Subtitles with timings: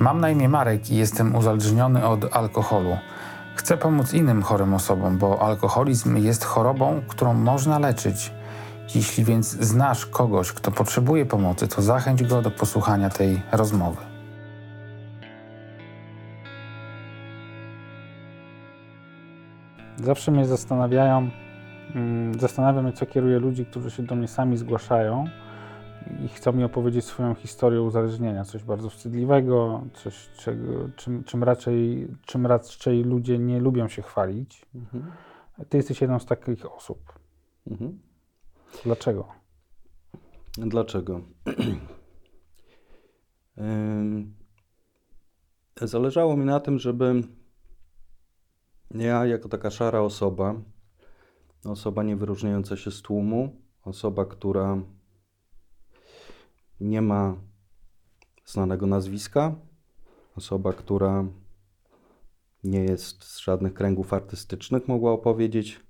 [0.00, 2.98] Mam na imię Marek i jestem uzależniony od alkoholu.
[3.54, 8.32] Chcę pomóc innym chorym osobom, bo alkoholizm jest chorobą, którą można leczyć.
[8.94, 14.02] Jeśli więc znasz kogoś, kto potrzebuje pomocy, to zachęć go do posłuchania tej rozmowy.
[19.96, 21.30] Zawsze mnie zastanawiają,
[21.94, 25.24] mm, zastanawia mnie, co kieruje ludzi, którzy się do mnie sami zgłaszają
[26.24, 32.08] i chcą mi opowiedzieć swoją historię uzależnienia, coś bardzo wstydliwego, coś, czego, czym, czym, raczej,
[32.26, 34.66] czym raczej ludzie nie lubią się chwalić.
[34.74, 35.12] Mhm.
[35.68, 37.18] Ty jesteś jedną z takich osób.
[37.66, 38.00] Mhm.
[38.84, 39.28] Dlaczego?
[40.58, 41.20] Dlaczego?
[45.82, 47.22] Zależało mi na tym, żeby
[48.94, 50.54] ja, jako taka szara osoba,
[51.64, 54.82] osoba nie wyróżniająca się z tłumu, osoba, która
[56.80, 57.36] nie ma
[58.44, 59.54] znanego nazwiska,
[60.36, 61.24] osoba, która
[62.64, 65.80] nie jest z żadnych kręgów artystycznych, mogła opowiedzieć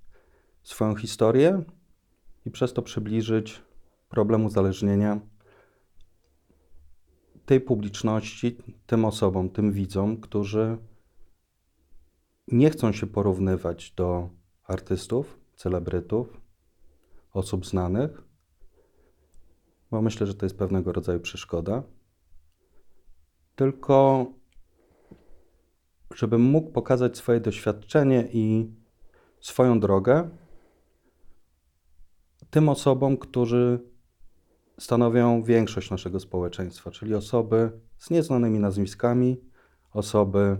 [0.62, 1.62] swoją historię
[2.46, 3.62] i przez to przybliżyć
[4.08, 5.20] problem uzależnienia
[7.46, 10.78] tej publiczności, tym osobom, tym widzom, którzy
[12.48, 14.30] nie chcą się porównywać do
[14.64, 16.40] artystów, celebrytów,
[17.32, 18.29] osób znanych,
[19.90, 21.82] bo myślę, że to jest pewnego rodzaju przeszkoda.
[23.56, 24.26] Tylko,
[26.14, 28.74] żebym mógł pokazać swoje doświadczenie i
[29.40, 30.30] swoją drogę
[32.50, 33.80] tym osobom, którzy
[34.78, 39.40] stanowią większość naszego społeczeństwa, czyli osoby z nieznanymi nazwiskami,
[39.92, 40.58] osoby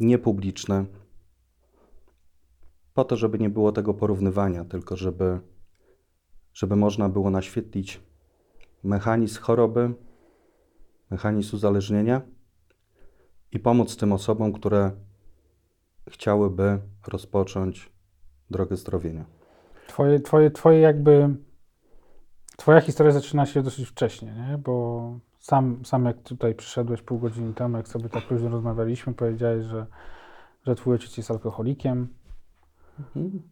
[0.00, 0.84] niepubliczne,
[2.94, 5.40] po to, żeby nie było tego porównywania, tylko żeby
[6.54, 8.00] żeby można było naświetlić
[8.84, 9.94] mechanizm choroby,
[11.10, 12.20] mechanizm uzależnienia
[13.52, 14.90] i pomóc tym osobom, które
[16.08, 17.92] chciałyby rozpocząć
[18.50, 19.24] drogę zdrowienia.
[19.86, 21.36] Twoje, twoje, twoje jakby.
[22.56, 24.58] Twoja historia zaczyna się dosyć wcześnie, nie?
[24.58, 29.64] bo sam, sam jak tutaj przyszedłeś pół godziny temu, jak sobie tak luźno rozmawialiśmy, powiedziałeś,
[29.66, 29.86] że,
[30.66, 32.08] że twój ojciec jest alkoholikiem.
[32.98, 33.42] Mhm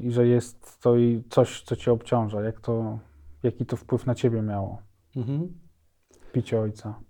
[0.00, 2.42] i że jest to i coś, co cię obciąża.
[2.42, 2.98] Jak to,
[3.42, 4.82] jaki to wpływ na ciebie miało?
[5.16, 5.52] Mhm.
[6.32, 7.00] Picie ojca.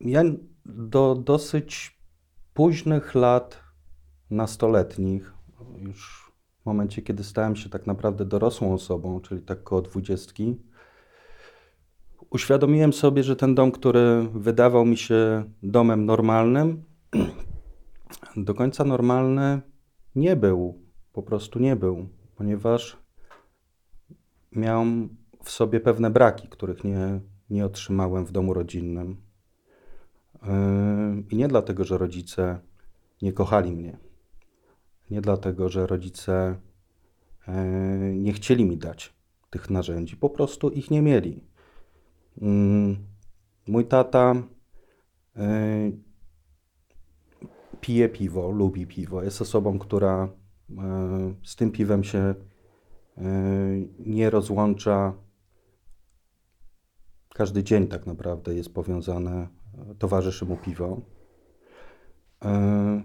[0.00, 0.22] Ja
[0.66, 1.98] do dosyć
[2.54, 3.60] późnych lat
[4.30, 5.34] nastoletnich,
[5.78, 6.32] już
[6.62, 10.56] w momencie, kiedy stałem się tak naprawdę dorosłą osobą, czyli tak koło dwudziestki,
[12.30, 16.84] uświadomiłem sobie, że ten dom, który wydawał mi się domem normalnym,
[18.36, 19.60] do końca normalny
[20.14, 22.96] nie był, po prostu nie był, ponieważ
[24.52, 29.16] miałem w sobie pewne braki, których nie, nie otrzymałem w domu rodzinnym.
[30.42, 30.48] Yy,
[31.30, 32.60] I nie dlatego, że rodzice
[33.22, 33.98] nie kochali mnie.
[35.10, 36.56] Nie dlatego, że rodzice
[37.48, 37.54] yy,
[38.14, 39.14] nie chcieli mi dać
[39.50, 41.44] tych narzędzi, po prostu ich nie mieli.
[42.36, 42.96] Yy,
[43.66, 44.34] mój tata
[47.80, 50.28] pije piwo, lubi piwo, jest osobą, która
[50.78, 52.34] e, z tym piwem się e,
[53.98, 55.14] nie rozłącza.
[57.34, 59.48] Każdy dzień tak naprawdę jest powiązane,
[59.98, 61.00] towarzyszy mu piwo.
[62.44, 63.02] E,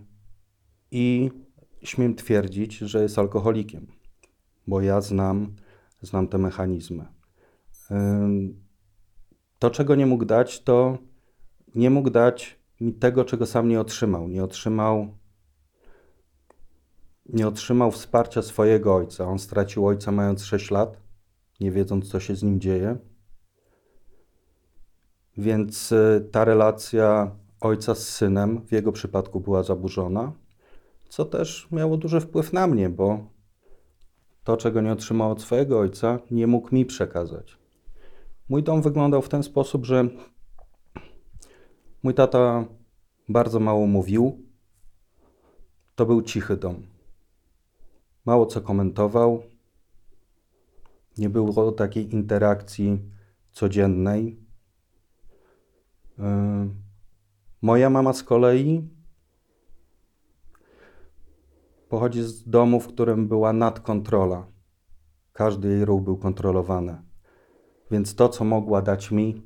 [0.92, 1.32] I
[1.84, 3.88] śmiem twierdzić, że jest alkoholikiem,
[4.68, 5.56] bo ja znam,
[6.02, 7.06] znam te mechanizmy.
[9.60, 10.98] To, czego nie mógł dać, to
[11.76, 14.28] nie mógł dać mi tego, czego sam nie otrzymał.
[14.28, 15.08] Nie otrzymał,
[17.26, 19.26] nie otrzymał wsparcia swojego ojca.
[19.26, 20.98] On stracił ojca mając 6 lat,
[21.60, 22.98] nie wiedząc, co się z nim dzieje.
[25.38, 30.32] Więc y, ta relacja ojca z synem w jego przypadku była zaburzona,
[31.10, 33.20] co też miało duży wpływ na mnie, bo
[34.44, 37.58] to, czego nie otrzymał od swojego ojca, nie mógł mi przekazać.
[38.50, 40.10] Mój dom wyglądał w ten sposób, że
[42.04, 42.66] Mój tata
[43.30, 44.46] bardzo mało mówił.
[45.96, 46.76] To był cichy dom.
[48.26, 49.44] Mało co komentował.
[51.18, 53.00] Nie było takiej interakcji
[53.52, 54.40] codziennej.
[56.18, 56.26] Yy,
[57.62, 58.90] moja mama z kolei
[61.90, 64.48] pochodzi z domu, w którym była nadkontrola.
[65.34, 67.02] Każdy jej ruch był kontrolowany.
[67.92, 69.42] Więc to, co mogła dać mi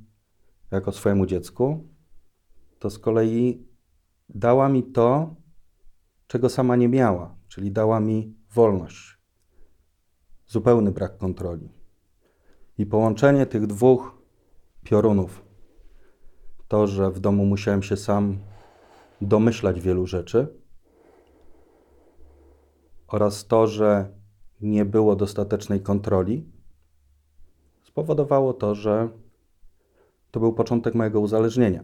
[0.71, 1.96] jako swojemu dziecku,
[2.79, 3.67] to z kolei
[4.29, 5.35] dała mi to,
[6.27, 9.17] czego sama nie miała, czyli dała mi wolność,
[10.47, 11.69] zupełny brak kontroli.
[12.77, 14.17] I połączenie tych dwóch
[14.83, 15.45] piorunów.
[16.67, 18.37] To, że w domu musiałem się sam
[19.21, 20.47] domyślać wielu rzeczy
[23.07, 24.17] oraz to, że
[24.61, 26.51] nie było dostatecznej kontroli,
[27.83, 29.09] spowodowało to, że
[30.31, 31.83] to był początek mojego uzależnienia.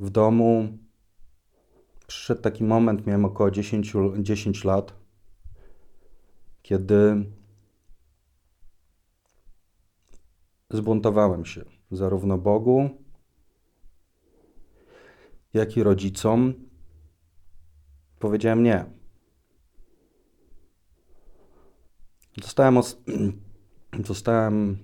[0.00, 0.78] W domu
[2.06, 4.94] przyszedł taki moment, miałem około 10, 10 lat,
[6.62, 7.24] kiedy
[10.70, 12.90] zbuntowałem się zarówno Bogu,
[15.54, 16.54] jak i rodzicom.
[18.18, 18.84] Powiedziałem nie.
[22.42, 22.98] Zostałem, os
[24.06, 24.78] zostałem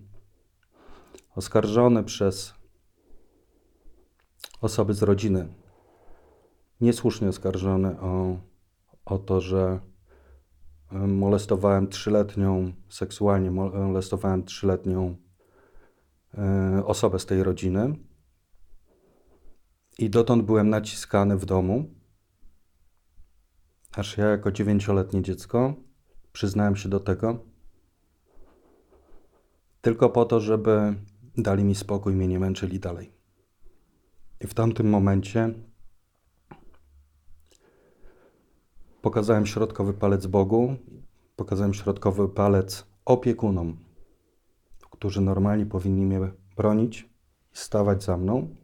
[1.35, 2.62] oskarżony przez
[4.62, 5.49] osoby z rodziny.
[6.81, 8.37] Niesłusznie oskarżony o,
[9.05, 9.81] o to, że
[10.93, 15.17] molestowałem trzyletnią, seksualnie molestowałem trzyletnią
[16.38, 17.97] e, osobę z tej rodziny.
[19.99, 21.91] I dotąd byłem naciskany w domu,
[23.93, 25.75] aż ja jako dziewięcioletnie dziecko
[26.32, 27.44] przyznałem się do tego,
[29.81, 30.94] tylko po to, żeby
[31.37, 33.21] dali mi spokój, mnie nie męczyli dalej.
[34.44, 35.55] I w tamtym momencie
[39.03, 40.77] pokazałem środkowy palec Bogu,
[41.37, 43.77] pokazałem środkowy palec opiekunom,
[44.91, 47.03] którzy normalnie powinni mnie bronić
[47.55, 48.56] i stawać za mną.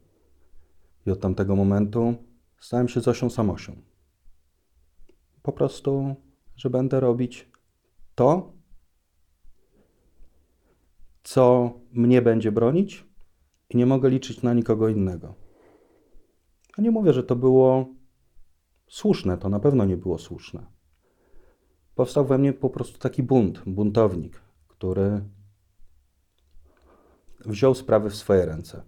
[1.06, 2.14] I od tamtego momentu
[2.60, 3.76] stałem się Zosią Samosią.
[5.42, 6.14] Po prostu,
[6.56, 7.48] że będę robić
[8.14, 8.52] to,
[11.22, 13.04] co mnie będzie bronić
[13.70, 15.47] i nie mogę liczyć na nikogo innego.
[16.78, 17.86] Ja nie mówię, że to było
[18.88, 20.66] słuszne, to na pewno nie było słuszne.
[21.94, 25.24] Powstał we mnie po prostu taki bunt, buntownik, który
[27.46, 28.82] wziął sprawy w swoje ręce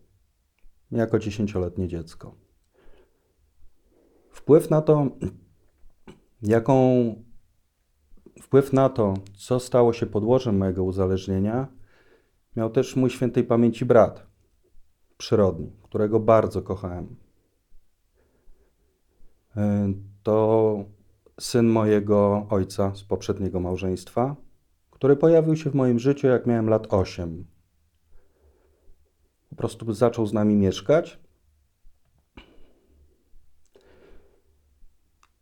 [0.90, 2.34] jako dziesięcioletnie dziecko.
[4.30, 5.06] Wpływ na to,
[6.42, 7.14] jaką
[8.42, 11.68] wpływ na to, co stało się podłożem mojego uzależnienia,
[12.56, 14.26] miał też mój świętej pamięci brat,
[15.16, 17.16] przyrodni, którego bardzo kochałem.
[19.56, 19.92] E,
[20.22, 20.84] to
[21.40, 24.36] syn mojego ojca z poprzedniego małżeństwa,
[24.90, 27.46] który pojawił się w moim życiu, jak miałem lat 8.
[29.50, 31.20] Po prostu zaczął z nami mieszkać.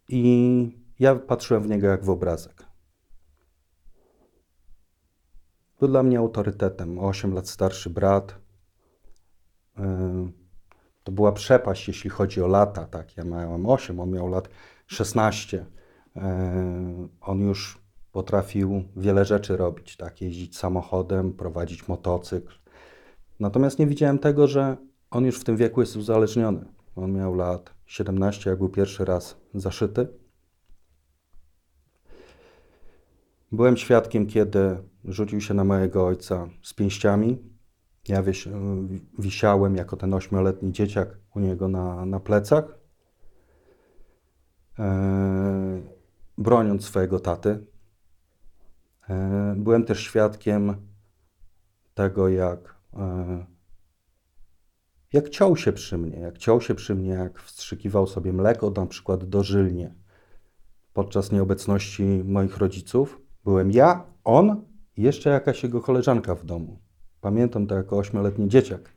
[0.08, 2.68] I ja patrzyłem w niego jak w obrazek.
[5.78, 6.98] Był dla mnie autorytetem.
[6.98, 8.34] 8 lat starszy brat.
[9.78, 10.28] E,
[11.08, 12.86] to była przepaść, jeśli chodzi o lata.
[12.86, 14.48] Tak, ja miałem 8, on miał lat
[14.86, 15.66] 16.
[16.16, 17.78] E, on już
[18.12, 22.54] potrafił wiele rzeczy robić, tak, jeździć samochodem, prowadzić motocykl.
[23.40, 24.76] Natomiast nie widziałem tego, że
[25.10, 26.64] on już w tym wieku jest uzależniony.
[26.96, 30.08] On miał lat 17, jak był pierwszy raz zaszyty.
[33.52, 37.38] Byłem świadkiem, kiedy rzucił się na mojego ojca z pięściami.
[38.08, 38.22] Ja
[39.18, 42.78] wisiałem jako ten ośmioletni dzieciak u niego na, na plecach,
[44.78, 45.82] e,
[46.38, 47.66] broniąc swojego taty.
[49.08, 50.76] E, byłem też świadkiem
[51.94, 53.46] tego, jak, e,
[55.12, 58.86] jak ciął się przy mnie, jak ciął się przy mnie, jak wstrzykiwał sobie mleko na
[58.86, 59.94] przykład dożylnie
[60.92, 63.20] podczas nieobecności moich rodziców.
[63.44, 64.64] Byłem ja, on
[64.96, 66.87] i jeszcze jakaś jego koleżanka w domu.
[67.28, 68.92] Pamiętam to jako ośmioletni dzieciak.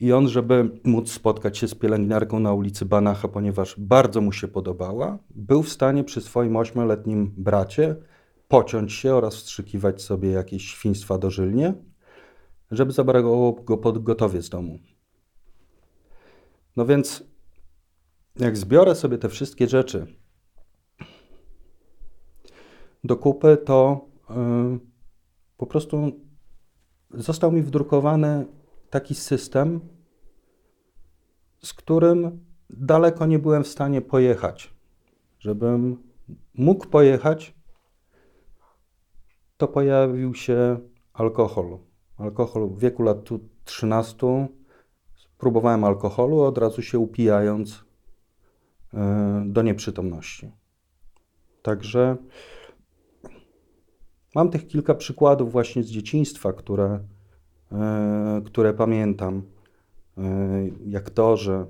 [0.00, 4.48] I on, żeby móc spotkać się z pielęgniarką na ulicy Banacha, ponieważ bardzo mu się
[4.48, 7.96] podobała, był w stanie przy swoim ośmioletnim bracie
[8.48, 11.74] pociąć się oraz wstrzykiwać sobie jakieś świństwa dożylnie,
[12.70, 14.78] żeby zabrało go podgotowie z domu.
[16.76, 17.24] No więc,
[18.36, 20.06] jak zbiorę sobie te wszystkie rzeczy
[23.04, 24.78] do kupy, to yy,
[25.56, 26.25] po prostu
[27.10, 28.46] został mi wdrukowany
[28.90, 29.80] taki system,
[31.62, 34.74] z którym daleko nie byłem w stanie pojechać.
[35.38, 36.02] Żebym
[36.54, 37.54] mógł pojechać,
[39.56, 40.78] to pojawił się
[41.12, 41.78] alkohol.
[42.18, 43.18] Alkohol w wieku lat
[43.64, 44.48] 13
[45.38, 47.84] próbowałem alkoholu, od razu się upijając
[48.94, 50.52] e, do nieprzytomności.
[51.62, 52.16] Także
[54.36, 57.00] Mam tych kilka przykładów właśnie z dzieciństwa, które,
[57.72, 59.42] e, które pamiętam,
[60.18, 60.22] e,
[60.86, 61.66] jak to, że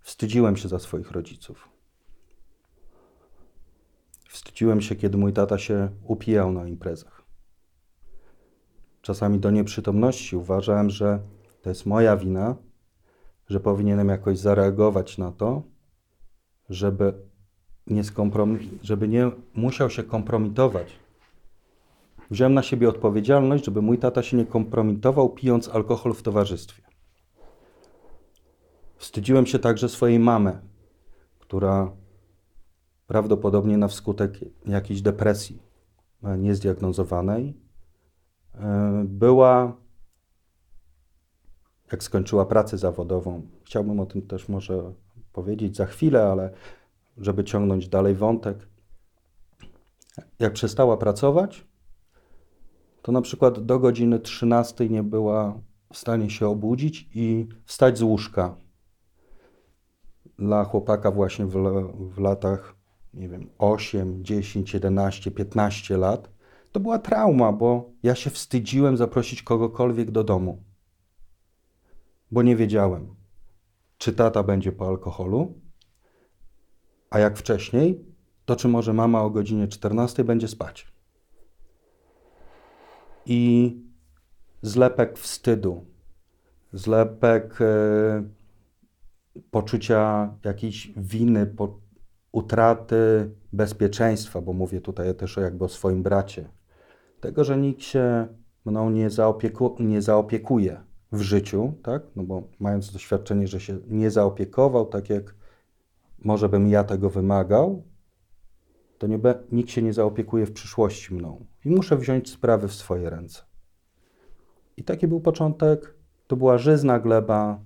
[0.00, 1.68] wstydziłem się za swoich rodziców.
[4.28, 7.22] Wstydziłem się, kiedy mój tata się upijał na imprezach.
[9.02, 10.36] czasami do nieprzytomności.
[10.36, 11.20] Uważałem, że
[11.62, 12.56] to jest moja wina,
[13.48, 15.62] że powinienem jakoś zareagować na to,
[16.70, 17.14] żeby
[17.86, 18.02] nie,
[18.82, 21.00] żeby nie musiał się kompromitować.
[22.30, 26.82] Wziąłem na siebie odpowiedzialność, żeby mój tata się nie kompromitował, pijąc alkohol w towarzystwie.
[28.96, 30.60] Wstydziłem się także swojej mamy,
[31.38, 31.92] która
[33.06, 35.62] prawdopodobnie na wskutek jakiejś depresji
[36.22, 37.56] e, niezdiagnozowanej
[38.54, 39.76] e, była,
[41.92, 43.42] jak skończyła pracę zawodową.
[43.64, 44.92] Chciałbym o tym też może
[45.32, 46.50] powiedzieć za chwilę, ale
[47.16, 48.68] żeby ciągnąć dalej wątek.
[50.38, 51.69] Jak przestała pracować,
[53.10, 55.60] to na przykład do godziny 13 nie była
[55.92, 58.56] w stanie się obudzić i wstać z łóżka.
[60.38, 61.52] Dla chłopaka właśnie w,
[62.14, 62.76] w latach,
[63.14, 66.30] nie wiem, 8, 10, 11, 15 lat,
[66.72, 70.62] to była trauma, bo ja się wstydziłem zaprosić kogokolwiek do domu,
[72.30, 73.14] bo nie wiedziałem,
[73.98, 75.60] czy tata będzie po alkoholu,
[77.10, 78.04] a jak wcześniej,
[78.44, 80.99] to czy może mama o godzinie 14 będzie spać.
[83.32, 83.76] I
[84.62, 85.84] zlepek wstydu,
[86.72, 88.22] zlepek e,
[89.50, 91.78] poczucia jakiejś winy, po,
[92.32, 96.48] utraty bezpieczeństwa, bo mówię tutaj też jakby o swoim bracie.
[97.20, 98.28] Tego, że nikt się
[98.64, 100.80] mną nie, zaopieku, nie zaopiekuje
[101.12, 102.02] w życiu, tak?
[102.16, 105.34] No bo mając doświadczenie, że się nie zaopiekował, tak jak
[106.18, 107.82] może bym ja tego wymagał,
[109.00, 111.44] to nie be, nikt się nie zaopiekuje w przyszłości mną.
[111.64, 113.42] I muszę wziąć sprawy w swoje ręce.
[114.76, 115.94] I taki był początek.
[116.26, 117.58] To była żyzna gleba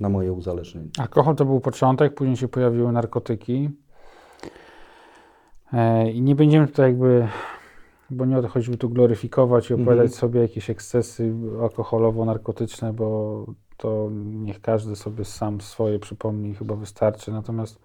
[0.00, 0.88] na moje uzależnienie.
[0.98, 3.70] Alkohol to był początek, później się pojawiły narkotyki.
[5.72, 7.28] E, I nie będziemy tutaj jakby,
[8.10, 10.20] bo nie o to chodzi, żeby tu gloryfikować i opowiadać Mhm.
[10.20, 13.46] sobie jakieś ekscesy alkoholowo-narkotyczne, bo
[13.76, 17.32] to niech każdy sobie sam swoje przypomni, chyba wystarczy.
[17.32, 17.78] Natomiast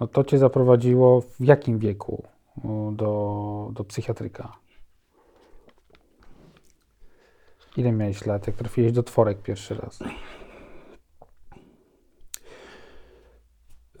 [0.00, 2.22] no to cię zaprowadziło w jakim wieku
[2.92, 4.52] do, do psychiatryka?
[7.76, 10.00] Ile miałeś lat, jak trafiłeś do tworek pierwszy raz?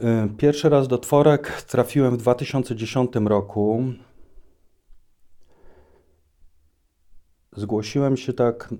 [0.00, 3.84] Y, Pierwszy raz do tworek trafiłem w 2010 roku.
[7.56, 8.74] Zgłosiłem się tak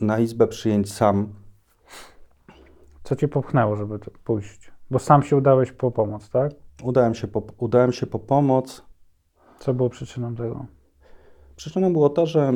[0.00, 1.34] na izbę przyjęć sam.
[3.04, 4.69] Co cię popchnęło, żeby to pójść?
[4.90, 6.52] Bo sam się udałeś po pomoc, tak?
[6.82, 8.82] Udałem się po, udałem się po pomoc.
[9.58, 10.66] Co było przyczyną tego?
[11.56, 12.52] Przyczyną było to, że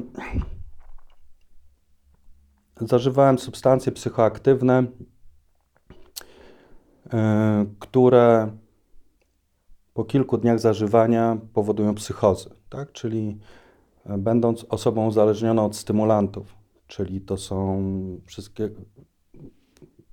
[2.80, 4.82] zażywałem substancje psychoaktywne,
[7.06, 7.10] y,
[7.78, 8.50] które
[9.94, 12.92] po kilku dniach zażywania powodują psychozy, tak?
[12.92, 13.38] Czyli
[14.06, 16.54] y, będąc osobą uzależnioną od stymulantów,
[16.86, 17.82] czyli to są
[18.26, 18.70] wszystkie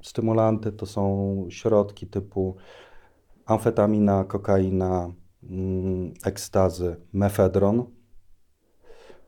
[0.02, 2.56] stymulanty, to są środki typu
[3.46, 7.86] amfetamina, kokaina, mm, ekstazy, mefedron,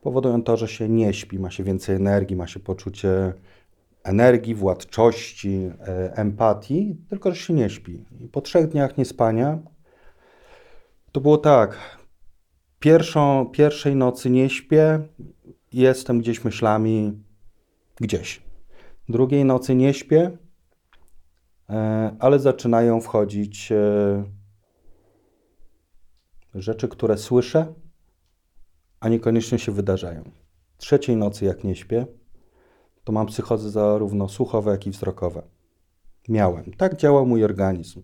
[0.02, 3.34] powodują to, że się nie śpi, ma się więcej energii, ma się poczucie
[4.04, 8.06] energii, władczości, e, empatii, tylko że się nie śpi.
[8.20, 9.60] I po trzech dniach niespania
[11.12, 11.98] to było tak.
[12.80, 15.00] Pierwszą, pierwszej nocy nie śpię,
[15.74, 17.24] jestem gdzieś myślami
[17.96, 18.42] gdzieś.
[19.10, 20.38] Drugiej nocy nie śpię,
[22.20, 24.24] ale zaczynają wchodzić e,
[26.56, 27.74] rzeczy, które słyszę,
[29.00, 30.32] a niekoniecznie się wydarzają.
[30.78, 32.06] Trzeciej nocy, jak nie śpię,
[33.04, 35.42] to mam psychozy zarówno słuchowe, jak i wzrokowe.
[36.30, 36.74] Miałem.
[36.74, 38.04] Tak działał mój organizm.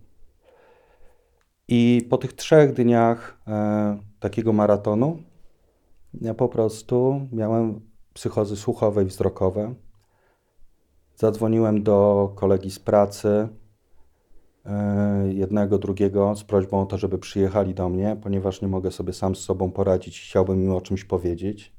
[1.67, 5.23] I po tych trzech dniach e, takiego maratonu,
[6.13, 7.81] ja po prostu miałem
[8.13, 9.73] psychozy słuchowe i wzrokowe.
[11.19, 13.47] Zadzwoniłem do kolegi z pracy,
[14.65, 19.13] e, jednego, drugiego, z prośbą o to, żeby przyjechali do mnie, ponieważ nie mogę sobie
[19.13, 21.73] sam z sobą poradzić, chciałbym im o czymś powiedzieć.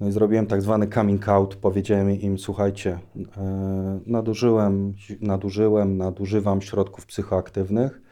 [0.00, 2.98] No i zrobiłem tak zwany coming out, powiedziałem im, słuchajcie,
[3.36, 8.02] e, nadużyłem, nadużyłem, nadużywam środków psychoaktywnych,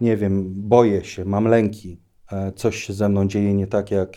[0.00, 2.00] nie wiem, boję się, mam lęki,
[2.32, 4.16] e, coś się ze mną dzieje nie tak, jak,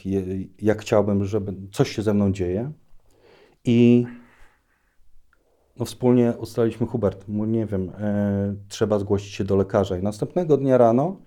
[0.61, 2.71] jak chciałbym, żeby coś się ze mną dzieje.
[3.65, 4.05] I
[5.79, 9.97] no wspólnie ustaliliśmy, Hubert, nie wiem, e, trzeba zgłosić się do lekarza.
[9.97, 11.17] I następnego dnia rano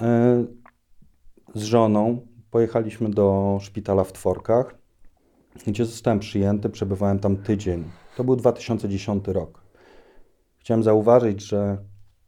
[0.00, 0.44] e,
[1.54, 4.74] z żoną pojechaliśmy do szpitala w Tworkach,
[5.66, 7.84] gdzie zostałem przyjęty, przebywałem tam tydzień.
[8.16, 9.64] To był 2010 rok.
[10.58, 11.78] Chciałem zauważyć, że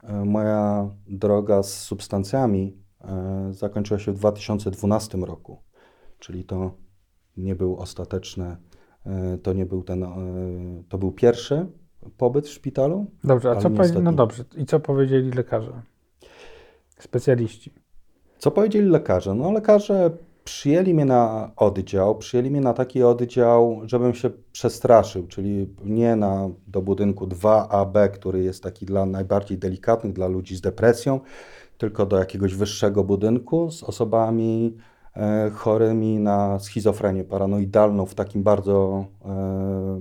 [0.03, 5.63] e, moja droga z substancjami e, zakończyła się w 2012 roku,
[6.19, 6.75] czyli to
[7.37, 8.57] nie był ostateczny,
[9.43, 10.09] to nie był ten, e,
[10.89, 11.67] to był pierwszy
[12.17, 13.07] pobyt w szpitalu.
[13.25, 13.71] Dobrze, a co?
[14.03, 15.73] No dobrze, i co powiedzieli lekarze?
[16.99, 17.73] Specjaliści.
[18.39, 19.35] Co powiedzieli lekarze?
[19.35, 20.11] No lekarze
[20.45, 26.49] przyjęli mnie na oddział, przyjęli mnie na taki oddział, żebym się przestraszył, czyli nie na,
[26.67, 31.21] do budynku 2AB, który jest taki dla najbardziej delikatnych, dla ludzi z depresją,
[31.79, 34.92] tylko do jakiegoś wyższego budynku z osobami e,
[35.55, 40.01] chorymi na schizofrenię paranoidalną w takim bardzo, e,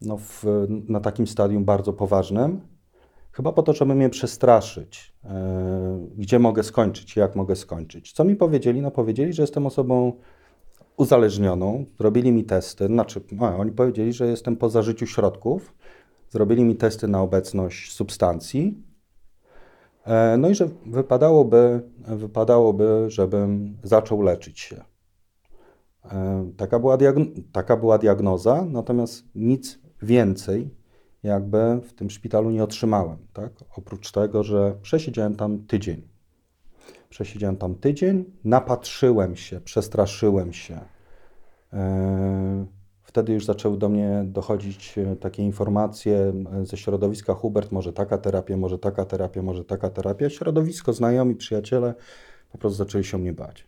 [0.00, 0.44] no w,
[0.88, 2.60] na takim stadium bardzo poważnym.
[3.32, 8.12] Chyba po to, żeby mnie przestraszyć, e, gdzie mogę skończyć, jak mogę skończyć.
[8.12, 8.80] Co mi powiedzieli?
[8.80, 10.12] No powiedzieli, że jestem osobą
[10.96, 15.74] uzależnioną, zrobili mi testy, znaczy no, oni powiedzieli, że jestem po zażyciu środków,
[16.30, 18.93] zrobili mi testy na obecność substancji, e,
[20.38, 24.84] no i że wypadałoby, wypadałoby, żebym zaczął leczyć się.
[26.04, 26.98] E, Taka była,
[27.52, 30.70] taka była diagnoza, natomiast nic więcej
[31.24, 33.52] jakby w tym szpitalu nie otrzymałem, tak?
[33.76, 36.08] Oprócz tego, że przesiedziałem tam tydzień.
[37.08, 40.80] Przesiedziałem tam tydzień, napatrzyłem się, przestraszyłem się.
[41.72, 42.66] E,
[43.14, 48.18] Wtedy już zaczęły do mnie dochodzić e, takie informacje e, ze środowiska Hubert, może taka
[48.18, 50.30] terapia, może taka terapia, może taka terapia.
[50.30, 51.94] Środowisko, znajomi, przyjaciele
[52.52, 53.66] po prostu zaczęli się mnie bać.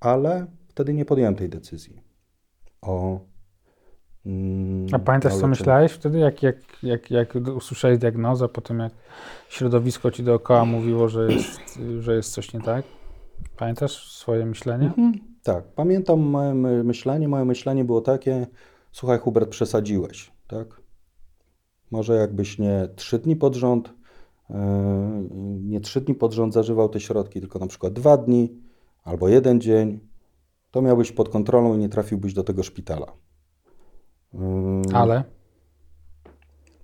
[0.00, 2.02] Ale wtedy nie podjąłem tej decyzji
[2.80, 3.20] o.
[4.26, 8.92] mm, A pamiętasz, co myślałeś wtedy, jak, jak, jak, jak usłyszałeś diagnozę, potem jak
[9.48, 12.84] środowisko ci dookoła mówiło, że jest, że jest coś nie tak?
[13.56, 14.86] Pamiętasz swoje myślenie?
[14.86, 15.31] Mhm.
[15.42, 17.28] Tak, pamiętam moje my- myślenie.
[17.28, 18.46] Moje myślenie było takie:
[18.92, 20.82] Słuchaj, Hubert, przesadziłeś, tak?
[21.90, 23.94] Może jakbyś nie trzy dni pod rząd,
[24.50, 24.56] yy,
[25.60, 28.60] nie trzy dni pod rząd zażywał te środki, tylko na przykład dwa dni
[29.04, 30.00] albo jeden dzień,
[30.70, 33.06] to miałbyś pod kontrolą i nie trafiłbyś do tego szpitala.
[34.34, 34.40] Yy,
[34.94, 35.24] Ale,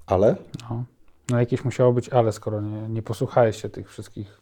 [0.06, 0.36] ale
[0.70, 0.84] no,
[1.30, 4.40] no jakieś musiało być ale, skoro nie, nie posłuchałeś się tych wszystkich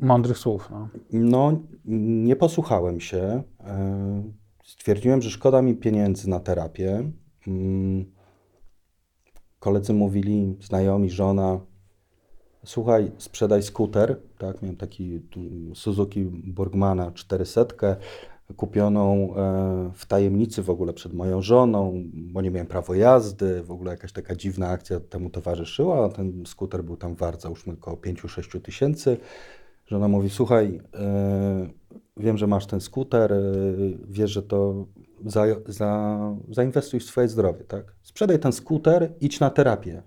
[0.00, 0.68] mądrych słów.
[0.70, 0.88] No.
[1.12, 3.42] No, nie posłuchałem się.
[3.60, 4.22] E,
[4.64, 7.10] Stwierdziłem, że szkoda mi pieniędzy na terapię.
[7.46, 8.04] Mm,
[9.58, 11.60] Koledzy mówili, znajomi, żona,
[12.64, 14.20] słuchaj, sprzedaj skuter.
[14.38, 15.20] Tak, miałem taki
[15.74, 17.64] Suzuki Burgmana 400,
[18.56, 23.62] kupioną e, w tajemnicy w ogóle przed moją żoną, bo nie miałem prawo jazdy.
[23.62, 26.08] W ogóle jakaś taka dziwna akcja temu towarzyszyła.
[26.08, 29.16] Ten skuter był tam wart, załóżmy, około 5-6 tysięcy.
[29.90, 31.68] Żona mówi, słuchaj, e,
[32.16, 33.38] wiem, że masz ten skuter, e,
[34.08, 34.86] wiesz, że to
[35.26, 36.18] za, za,
[36.50, 37.94] zainwestuj w swoje zdrowie, tak?
[38.02, 40.02] Sprzedaj ten skuter, idź na terapię.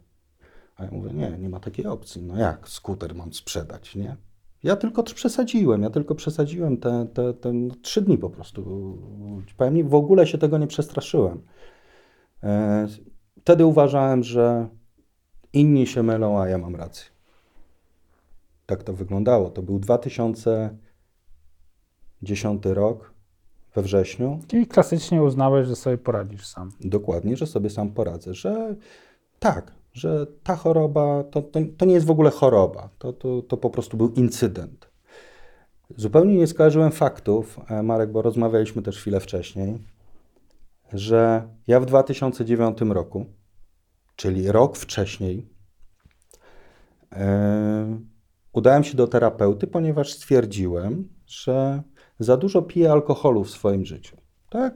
[0.76, 2.22] A ja mówię, nie, nie ma takiej opcji.
[2.22, 4.18] No jak skuter mam sprzedać, nie?
[4.64, 8.98] Ja tylko przesadziłem, ja tylko przesadziłem te, te, te no, trzy dni po prostu.
[9.58, 11.42] Powiem, w ogóle się tego nie przestraszyłem.
[12.44, 12.88] E,
[13.44, 14.68] Wtedy uważałem, że
[15.54, 17.13] inni się mylą, a ja mam rację.
[18.74, 19.50] Tak to wyglądało.
[19.50, 23.14] To był 2010 rok,
[23.76, 24.40] we wrześniu.
[24.48, 26.72] Czyli klasycznie uznałeś, że sobie poradzisz sam.
[26.82, 28.76] Dokładnie, że sobie sam poradzę, że
[29.40, 33.58] tak, że ta choroba to, to, to nie jest w ogóle choroba, to, to, to
[33.58, 34.90] po prostu był incydent.
[35.98, 39.80] Zupełnie nie skojarzyłem faktów, e, Marek, bo rozmawialiśmy też chwilę wcześniej,
[40.94, 43.26] że ja w 2009 roku,
[44.16, 45.50] czyli rok wcześniej,
[47.12, 48.13] e,
[48.54, 51.84] udałem się do terapeuty, ponieważ stwierdziłem, że
[52.20, 54.18] za dużo piję alkoholu w swoim życiu.
[54.50, 54.74] Tak?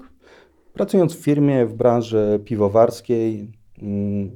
[0.73, 4.31] Pracując w firmie w branży piwowarskiej, mm,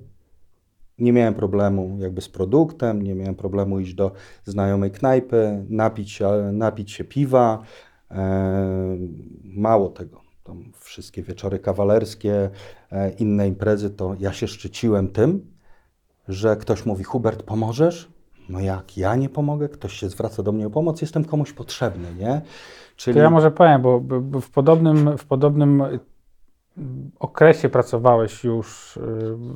[0.97, 4.11] nie miałem problemu jakby z produktem, nie miałem problemu iść do
[4.45, 6.19] znajomej knajpy, napić
[6.51, 7.61] napić się piwa.
[8.11, 8.97] E,
[9.43, 12.49] mało tego, tam wszystkie wieczory kawalerskie,
[12.91, 15.51] e, inne imprezy, to ja się szczyciłem tym,
[16.27, 18.11] że ktoś mówi, Hubert, pomożesz?
[18.51, 19.69] No jak ja nie pomogę?
[19.69, 22.41] Ktoś się zwraca do mnie o pomoc, jestem komuś potrzebny, nie?
[22.95, 24.01] Czyli To ja może powiem, bo,
[24.41, 25.99] w podobnym, w podobnym y,
[27.19, 29.01] okresie pracowałeś już y,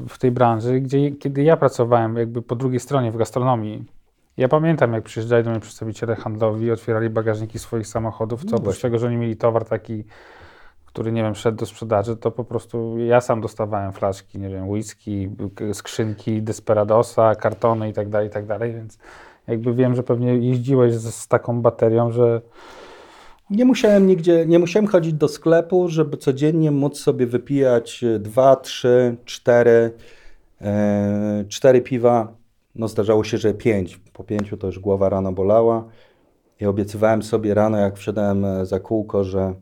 [0.09, 3.85] w tej branży, gdzie kiedy ja pracowałem jakby po drugiej stronie w gastronomii.
[4.37, 8.81] Ja pamiętam, jak przyjeżdżali do mnie przedstawiciele handlowi, otwierali bagażniki swoich samochodów, co No oprócz
[8.81, 10.03] tego, że oni mieli towar taki,
[10.95, 14.69] który, nie wiem, szedł do sprzedaży, to po prostu ja sam dostawałem flaszki, nie wiem,
[14.69, 15.29] whisky,
[15.73, 18.97] skrzynki Desperadosa, kartony i tak dalej, i tak dalej, więc
[19.47, 22.41] jakby wiem, że pewnie jeździłeś z, z taką baterią, że
[23.49, 28.55] Nie musiałem nigdzie, nie musiałem chodzić do sklepu, żeby codziennie móc sobie wypijać e, dwa,
[28.55, 29.91] trzy, cztery,
[30.61, 32.33] e, cztery piwa.
[32.75, 33.97] No zdarzało się, że pięć.
[34.13, 35.85] Po pięciu to już głowa rano bolała.
[36.59, 39.53] I obiecywałem sobie rano, jak wsiadałem e, za kółko, że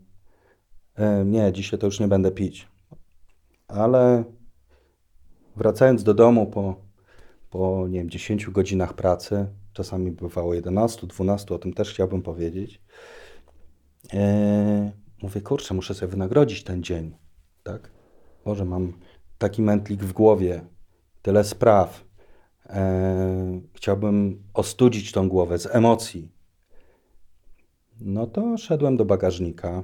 [1.25, 2.67] nie, dzisiaj to już nie będę pić.
[3.67, 4.23] Ale
[5.55, 6.75] wracając do domu po,
[7.49, 12.81] po nie wiem, 10 godzinach pracy, czasami bywało 11, 12, o tym też chciałbym powiedzieć.
[14.13, 17.15] E, mówię, kurczę, muszę sobie wynagrodzić ten dzień,
[17.63, 17.91] tak?
[18.45, 18.93] Może mam
[19.37, 20.61] taki mętlik w głowie,
[21.21, 22.05] tyle spraw.
[22.65, 26.31] E, chciałbym ostudzić tą głowę z emocji.
[28.01, 29.83] No to szedłem do bagażnika, e,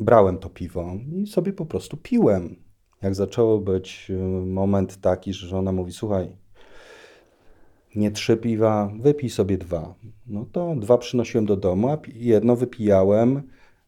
[0.00, 2.56] brałem to piwo i sobie po prostu piłem.
[3.02, 4.14] Jak zaczęło być e,
[4.46, 6.36] moment taki, że żona mówi, słuchaj,
[7.94, 9.94] nie trzy piwa, wypij sobie dwa.
[10.26, 13.42] No to dwa przynosiłem do domu, a jedno wypijałem,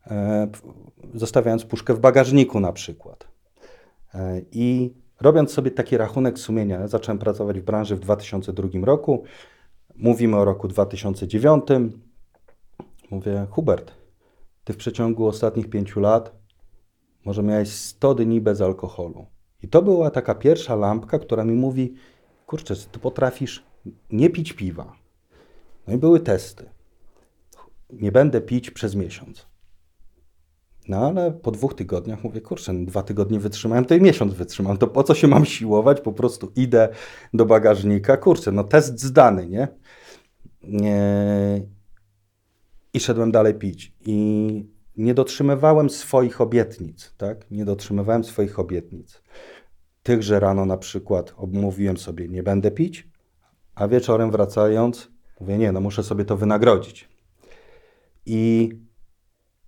[0.06, 0.48] e,
[1.14, 3.28] zostawiając puszkę w bagażniku na przykład.
[4.14, 9.24] E, I robiąc sobie taki rachunek sumienia, ja zacząłem pracować w branży w 2002 roku.
[9.96, 11.64] Mówimy o roku 2009.
[13.10, 14.01] Mówię, Hubert,
[14.64, 16.42] ty w przeciągu ostatnich pięciu lat
[17.24, 19.26] może miałeś 100 dni bez alkoholu.
[19.62, 21.94] I to była taka pierwsza lampka, która mi mówi,
[22.46, 23.64] kurczę, ty potrafisz
[24.10, 24.92] nie pić piwa.
[25.86, 26.70] No i były testy.
[27.90, 29.46] Nie będę pić przez miesiąc.
[30.88, 34.78] No ale po dwóch tygodniach mówię, kurczę, dwa tygodnie wytrzymałem, to i miesiąc wytrzymam.
[34.78, 36.00] To po co się mam siłować?
[36.00, 36.88] Po prostu idę
[37.34, 38.16] do bagażnika.
[38.16, 39.68] Kurczę, no test zdany, nie?
[40.62, 41.81] nie...
[42.94, 43.92] I szedłem dalej pić.
[44.06, 47.50] I nie dotrzymywałem swoich obietnic, tak?
[47.50, 49.22] Nie dotrzymywałem swoich obietnic.
[50.02, 53.08] Tych, że rano na przykład obmówiłem sobie, nie będę pić,
[53.74, 57.08] a wieczorem wracając, mówię, nie, no muszę sobie to wynagrodzić.
[58.26, 58.70] I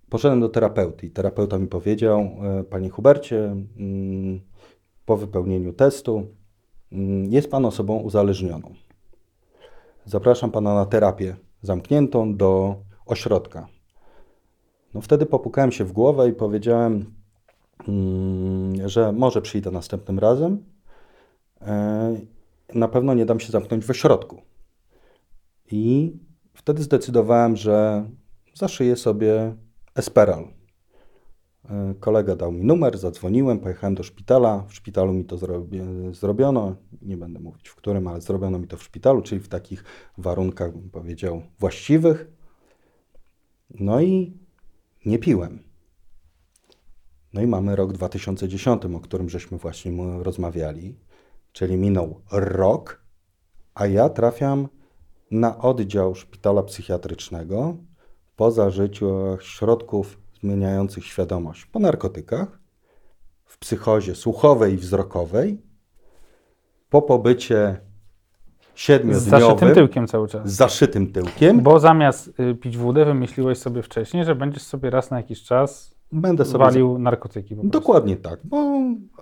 [0.09, 3.43] poszedłem do terapeuty i terapeuta mi powiedział, e, panie Hubercie,
[3.77, 4.41] mm,
[5.05, 6.27] po wypełnieniu testu
[6.91, 8.73] mm, jest pan osobą uzależnioną.
[10.05, 13.67] Zapraszam pana na terapię zamkniętą do ośrodka.
[14.93, 17.13] No wtedy popukałem się w głowę i powiedziałem,
[17.87, 20.63] mm, że może przyjdę następnym razem.
[21.61, 22.15] E,
[22.75, 24.41] Na pewno nie dam się zamknąć w ośrodku.
[25.71, 26.13] I
[26.53, 28.05] wtedy zdecydowałem, że
[28.53, 29.55] zaszyję sobie
[29.95, 30.47] Esperal.
[31.69, 34.63] E, Kolega dał mi numer, zadzwoniłem, pojechałem do szpitala.
[34.67, 36.75] W szpitalu mi to zrobi, zrobiono.
[37.01, 39.83] Nie będę mówić w którym, ale zrobiono mi to w szpitalu, czyli w takich
[40.17, 42.27] warunkach, bym powiedział, właściwych.
[43.69, 44.37] No i
[45.05, 45.63] nie piłem.
[47.33, 50.95] No i mamy rok 2010, o którym żeśmy właśnie rozmawiali,
[51.51, 53.01] czyli minął rok,
[53.73, 54.67] a ja trafiam
[55.31, 57.77] na oddział szpitala psychiatrycznego
[58.35, 62.59] po zażyciu środków zmieniających świadomość po narkotykach,
[63.45, 65.61] w psychozie słuchowej i wzrokowej,
[66.89, 67.81] po pobycie
[68.75, 70.49] Z siedmiodniowym zaszytym tyłkiem cały czas.
[70.51, 71.59] z zaszytym tyłkiem.
[71.61, 75.95] Bo zamiast y, pić wódę, wymyśliłeś sobie wcześniej, że będziesz sobie raz na jakiś czas
[76.11, 77.55] Będę sobie walił narkotyki.
[77.63, 78.57] Dokładnie tak, bo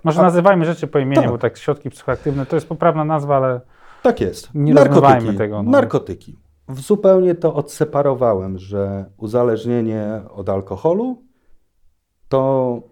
[0.04, 1.30] Może a- nazywajmy rzeczy po imieniu, Tak.
[1.30, 3.60] bo tak środki psychoaktywne to jest poprawna nazwa, ale
[4.02, 4.48] tak jest.
[4.54, 5.70] Nie narkotyki, tego, no.
[5.70, 6.36] narkotyki.
[6.68, 11.22] W- Zupełnie to odseparowałem, że uzależnienie od alkoholu
[12.28, 12.82] to,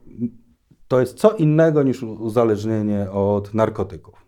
[0.89, 4.27] to jest co innego niż uzależnienie od narkotyków.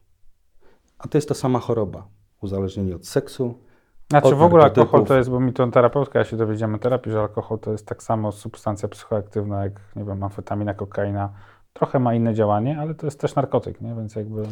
[0.98, 2.08] A to jest ta sama choroba.
[2.48, 3.54] Uzależnienie od seksu.
[4.10, 4.86] Znaczy Od w ogóle narkotyków.
[4.94, 7.72] alkohol to jest, bo mi to terapeutka, ja się dowiedziałem o terapii, że alkohol to
[7.72, 11.30] jest tak samo substancja psychoaktywna jak, nie wiem, amfetamina, kokaina.
[11.72, 13.94] Trochę ma inne działanie, ale to jest też narkotyk, nie?
[13.94, 14.42] Więc jakby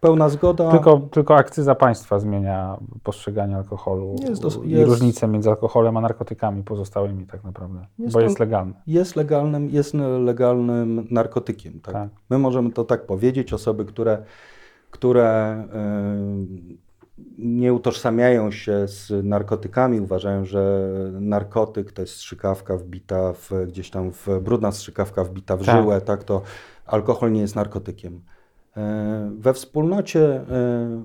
[0.00, 0.70] Pełna zgoda.
[0.70, 6.00] tylko, tylko akcyza państwa zmienia postrzeganie alkoholu Jest dos- i jest- różnicę między alkoholem a
[6.00, 8.72] narkotykami pozostałymi tak naprawdę, Jest bo jest legalny.
[8.86, 11.80] jest legalnym, jest legalnym narkotykiem.
[11.80, 11.94] Tak?
[11.94, 12.08] Tak.
[12.30, 13.52] My możemy to tak powiedzieć.
[13.52, 14.22] Osoby, które,
[14.90, 15.56] które
[16.74, 16.87] y,
[17.38, 24.12] nie utożsamiają się z narkotykami, uważają, że narkotyk to jest strzykawka wbita w, gdzieś tam
[24.12, 25.76] w brudna strzykawka wbita w Tak.
[25.76, 26.42] żyłę, tak to
[26.86, 28.14] alkohol nie jest narkotykiem.
[28.14, 28.80] Y,
[29.38, 30.44] We wspólnocie, y,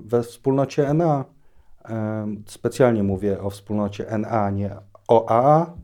[0.04, 1.92] we wspólnocie NA, y,
[2.46, 4.76] specjalnie mówię o wspólnocie NA, nie
[5.08, 5.74] o AA,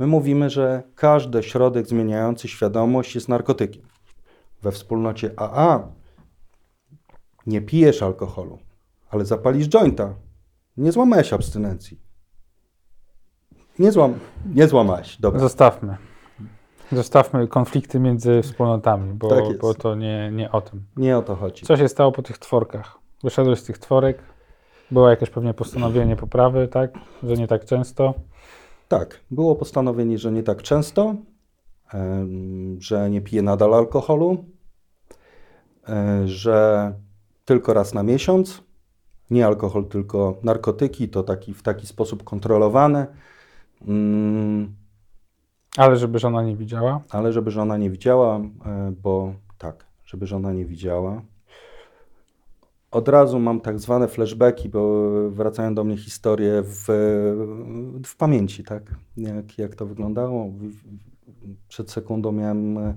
[0.00, 3.82] My mówimy, że każdy środek zmieniający świadomość jest narkotykiem.
[4.62, 5.88] We wspólnocie AA
[7.46, 8.58] nie pijesz alkoholu,
[9.10, 10.14] ale zapalisz jointa.
[10.76, 12.00] Nie złamałeś abstynencji.
[13.78, 14.14] Nie, złam,
[14.54, 15.20] nie złamałeś.
[15.20, 15.40] Dobra.
[15.40, 15.96] Zostawmy.
[16.92, 20.84] Zostawmy konflikty między wspólnotami, bo, Tak bo to nie, nie o tym.
[20.96, 21.66] Nie o to chodzi.
[21.66, 22.98] Co się stało po tych tworkach?
[23.24, 24.22] Wyszedłeś z tych tworek,
[24.90, 26.90] było jakieś pewnie postanowienie poprawy, tak?
[27.22, 28.14] Że nie tak często.
[28.88, 31.14] Tak, było postanowienie, że nie tak często,
[32.78, 34.44] że nie piję nadal alkoholu,
[36.24, 36.92] że
[37.44, 38.62] tylko raz na miesiąc,
[39.30, 43.06] Nie alkohol, tylko narkotyki, to taki, w taki sposób kontrolowany.
[43.88, 44.74] Mm,
[45.76, 47.00] Ale żeby żona nie widziała.
[47.10, 51.22] ale żeby żona nie widziała, e, bo tak, żeby żona nie widziała.
[52.90, 56.84] Od razu mam tak zwane flashbacki, bo wracają do mnie historie w,
[58.06, 58.94] w pamięci, tak?
[59.16, 60.50] Jak, jak to wyglądało.
[61.68, 62.94] Przed sekundą miałem e,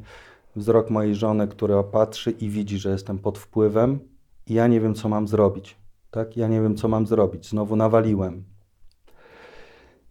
[0.56, 4.00] wzrok mojej żony, która patrzy i widzi, że jestem pod wpływem
[4.48, 5.83] i ja nie wiem, co mam zrobić.
[6.14, 6.38] Tak?
[6.38, 7.50] Ja nie wiem, co mam zrobić.
[7.50, 8.44] Znowu nawaliłem.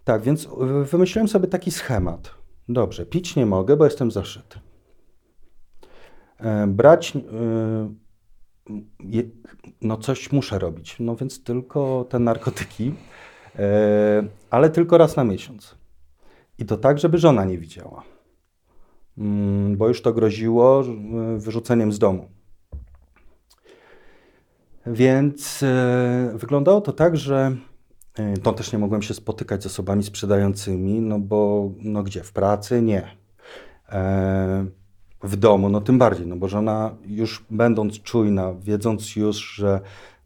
[0.05, 2.35] Tak, więc y, wymyśliłem sobie taki schemat.
[2.69, 4.59] Dobrze, pić nie mogę, bo jestem zaszyty.
[6.41, 7.13] E, Brać,
[9.01, 9.31] je-
[9.81, 12.95] no coś muszę robić, no więc tylko te narkotyki,
[13.59, 15.75] e, ale tylko raz na miesiąc.
[16.59, 18.03] I to tak, żeby żona nie widziała,
[19.19, 20.85] Mm, bo już to groziło
[21.39, 22.29] wyrzuceniem z domu.
[24.87, 27.57] Więc e, wyglądało to tak, że
[28.15, 32.23] e, to też nie mogłem się spotykać z osobami sprzedającymi, no bo no gdzie?
[32.23, 32.83] W pracy?
[32.83, 33.17] Nie.
[33.89, 34.67] E,
[35.23, 39.81] w domu, no tym bardziej, no bo żona już będąc czujna, wiedząc już, że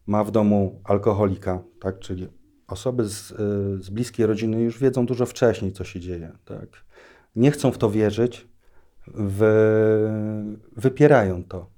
[0.07, 2.29] ma w domu alkoholika, tak, czyli
[2.69, 3.35] osoby z, e,
[3.83, 6.69] z bliskiej rodziny już wiedzą dużo wcześniej, co się dzieje, tak.
[7.37, 8.49] Nie chcą w to wierzyć,
[9.07, 9.47] wy,
[10.77, 11.71] wypierają to,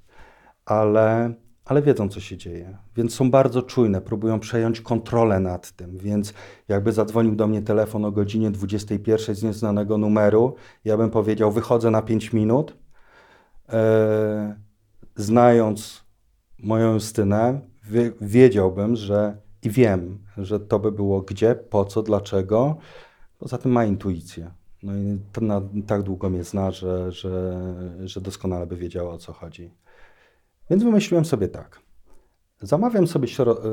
[0.64, 1.34] ale,
[1.68, 6.34] ale wiedzą, co się dzieje, więc są bardzo czujne, próbują przejąć kontrolę nad tym, więc
[6.68, 10.54] jakby zadzwonił do mnie telefon o godzinie 21 z nieznanego numeru,
[10.84, 12.76] ja bym powiedział, wychodzę na 5 minut,
[13.68, 14.56] e,
[15.16, 16.04] znając
[16.58, 22.76] moją Justynę, wie, wiedziałbym, że i wiem, że to by było gdzie, po co, dlaczego.
[23.38, 24.50] Poza tym ma intuicję.
[24.82, 27.60] No i na, tak długo mnie zna, że, że,
[28.04, 29.70] że doskonale by wiedziała o co chodzi.
[30.70, 31.80] Więc wymyśliłem sobie tak.
[32.60, 33.28] Zamawiam sobie,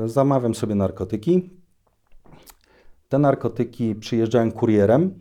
[0.06, 1.50] zamawiam sobie narkotyki.
[3.08, 5.18] Te narkotyki przyjeżdżają kurierem.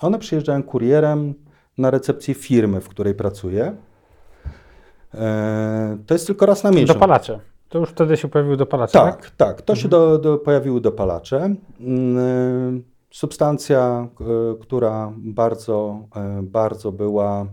[0.00, 1.34] One przyjeżdżają kurierem
[1.78, 3.76] na recepcję firmy, w której pracuję.
[5.14, 6.88] E, To jest tylko raz na miesiąc.
[6.88, 7.40] Dopalacze.
[7.68, 9.16] To już wtedy się pojawiły dopalacze, tak?
[9.16, 9.62] Tak, tak.
[9.62, 11.54] To się do, do, pojawiły dopalacze.
[11.80, 14.24] Mm, Substancja, k-
[14.60, 17.46] która bardzo, e, bardzo była.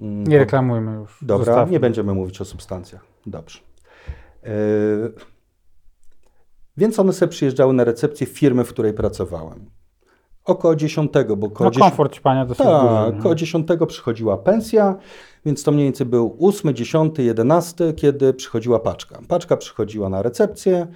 [0.00, 1.18] Mm, Nie reklamujmy już.
[1.22, 1.72] Dobra, Zostawmy.
[1.72, 3.04] nie będziemy mówić o substancjach.
[3.26, 3.58] Dobrze.
[4.44, 4.50] E,
[6.76, 9.70] Więc one sobie przyjeżdżały na recepcję firmy, w której pracowałem.
[10.44, 14.96] Około 10, bo około No 10, komfort ćpania dosyć tak, około 10 przychodziła pensja,
[15.46, 19.18] więc to mniej więcej był 8, 10, 11, kiedy przychodziła paczka.
[19.28, 20.86] Paczka przychodziła na recepcję.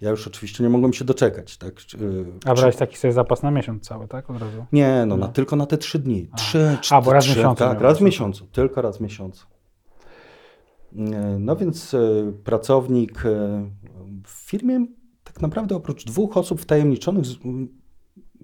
[0.00, 1.56] Ja już oczywiście nie mogłem się doczekać.
[1.56, 1.74] Tak?
[1.74, 4.30] Czy- A brałeś taki sobie zapas na miesiąc cały, tak?
[4.30, 4.66] Od razu.
[4.72, 6.28] Nie, no, na, tylko na te trzy dni.
[6.32, 6.36] A.
[6.36, 9.46] Trzy, A, bo raz w miesiącu Tak, raz w miesiącu, tylko raz w miesiącu.
[11.38, 11.98] No więc e,
[12.44, 13.70] pracownik e,
[14.24, 14.86] w firmie
[15.24, 17.24] tak naprawdę oprócz dwóch osób wtajemniczonych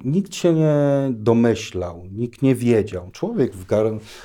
[0.05, 0.75] nikt się nie
[1.11, 3.11] domyślał, nikt nie wiedział.
[3.11, 3.67] Człowiek w,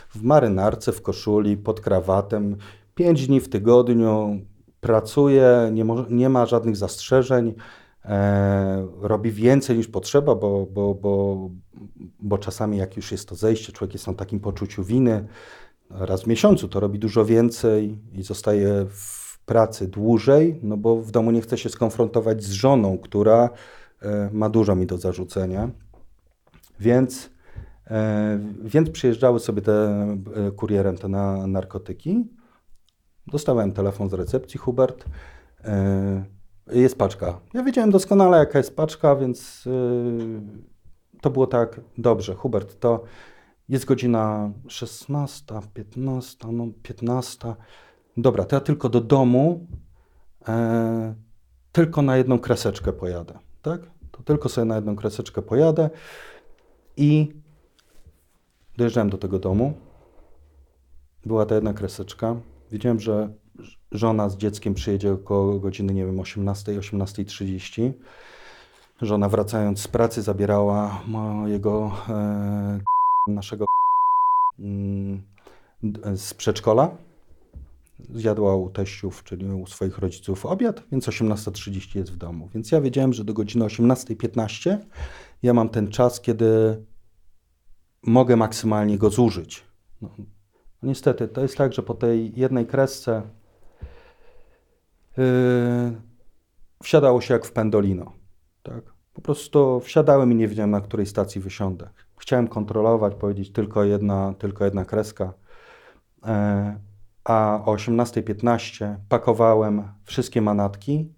[0.09, 2.57] w marynarce, w koszuli, pod krawatem,
[2.95, 4.41] pięć dni w tygodniu
[4.87, 7.53] pracuje, nie, mo- nie ma żadnych zastrzeżeń,
[8.05, 11.49] e, robi więcej niż potrzeba, bo, bo, bo,
[12.19, 15.27] bo czasami jak już jest to zejście, człowiek jest na takim poczuciu winy,
[15.89, 21.11] raz w miesiącu to robi dużo więcej i zostaje w pracy dłużej, no bo w
[21.11, 23.49] domu nie chce się skonfrontować z żoną, która
[24.01, 25.69] e, ma dużo mi do zarzucenia.
[26.79, 27.29] Więc,
[27.87, 32.36] e, więc przyjeżdżały sobie te e, kurierem te na, narkotyki.
[33.27, 35.05] Dostałem telefon z recepcji, Hubert.
[35.63, 36.25] e,
[36.71, 37.39] Jest paczka.
[37.53, 43.03] Ja wiedziałem doskonale, jaka jest paczka, więc e, to było tak, dobrze, Hubert, to
[43.69, 47.55] jest godzina 16, 15, no 15.
[48.17, 49.67] Dobra, to ja tylko do domu,
[50.47, 51.15] e,
[51.71, 53.81] tylko na jedną kreseczkę pojadę, tak?
[54.11, 55.89] To tylko sobie na jedną kreseczkę pojadę
[56.97, 57.33] i
[58.77, 59.73] dojeżdżałem do tego domu.
[61.25, 62.35] Była ta jedna kreseczka.
[62.71, 63.33] Wiedziałem, że
[63.91, 67.91] żona z dzieckiem przyjedzie około godziny, nie wiem, 18, 18.30.
[69.01, 72.79] Żona wracając z pracy zabierała mojego e,
[73.27, 73.65] naszego
[74.59, 75.23] mm,
[76.15, 76.97] z przedszkola.
[78.09, 82.49] Zjadła u teściów, czyli u swoich rodziców obiad, więc 18.30 jest w domu.
[82.53, 84.77] Więc ja wiedziałem, że do godziny 18.15
[85.43, 86.77] ja mam ten czas, kiedy
[88.03, 89.63] mogę maksymalnie go zużyć.
[90.01, 90.09] No,
[90.83, 93.21] niestety, to jest tak, że po tej jednej kresce
[95.17, 95.23] yy,
[96.83, 98.13] wsiadało się jak w pendolino.
[98.63, 98.83] Tak?
[99.13, 101.89] Po prostu wsiadałem i nie wiedziałem, na której stacji wysiądę.
[102.17, 105.33] Chciałem kontrolować, powiedzieć tylko jedna, tylko jedna kreska.
[106.25, 106.79] E,
[107.23, 111.17] a o 18.15 pakowałem wszystkie manatki,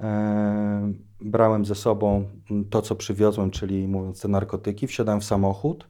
[0.00, 2.28] E, brałem ze sobą
[2.70, 5.88] to, co przywiozłem, czyli mówiąc te narkotyki, wsiadałem w samochód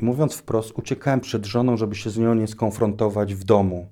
[0.00, 3.88] i mówiąc wprost, uciekałem przed żoną, żeby się z nią nie skonfrontować w domu,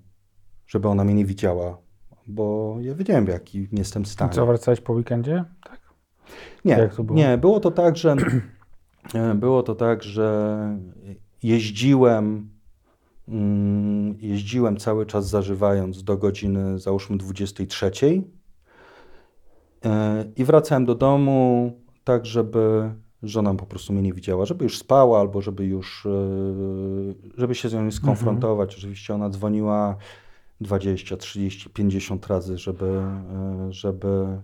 [0.66, 1.79] żeby ona mnie nie widziała,
[2.27, 4.33] bo ja wiedziałem, w jakim jestem I stanie.
[4.33, 5.45] co, wracałeś po weekendzie?
[5.64, 5.81] Tak.
[6.64, 7.19] Nie, było?
[7.19, 8.16] nie, było to tak, że
[9.14, 10.59] e, było to tak, że
[11.42, 12.51] jeździłem,
[13.29, 17.90] mm, jeździłem cały czas zażywając do godziny załóżmy 23
[19.85, 21.73] e, i wracałem do domu
[22.05, 22.90] tak, żeby
[23.22, 26.11] żona po prostu mnie nie widziała, żeby już spała albo żeby już, e,
[27.38, 28.76] żeby się z nią nie skonfrontować.
[28.76, 29.96] Oczywiście ona dzwoniła
[30.61, 34.42] 20, 30, 50 razy, żeby, e, żeby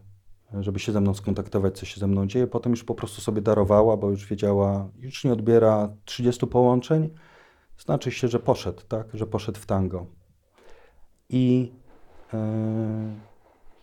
[0.60, 2.46] żeby się ze mną skontaktować, co się ze mną dzieje.
[2.46, 7.10] Potem już po prostu sobie darowała, bo już wiedziała, już nie odbiera 30 połączeń.
[7.78, 9.06] Znaczy się, że poszedł, tak?
[9.14, 10.06] Że poszedł w tango.
[11.28, 11.72] I,
[12.32, 12.38] yy,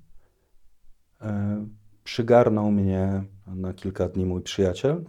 [1.21, 1.65] e,
[2.03, 5.05] przygarnął mnie na kilka dni mój przyjaciel.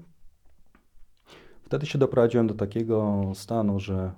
[1.62, 4.12] Wtedy się doprowadziłem do takiego stanu, że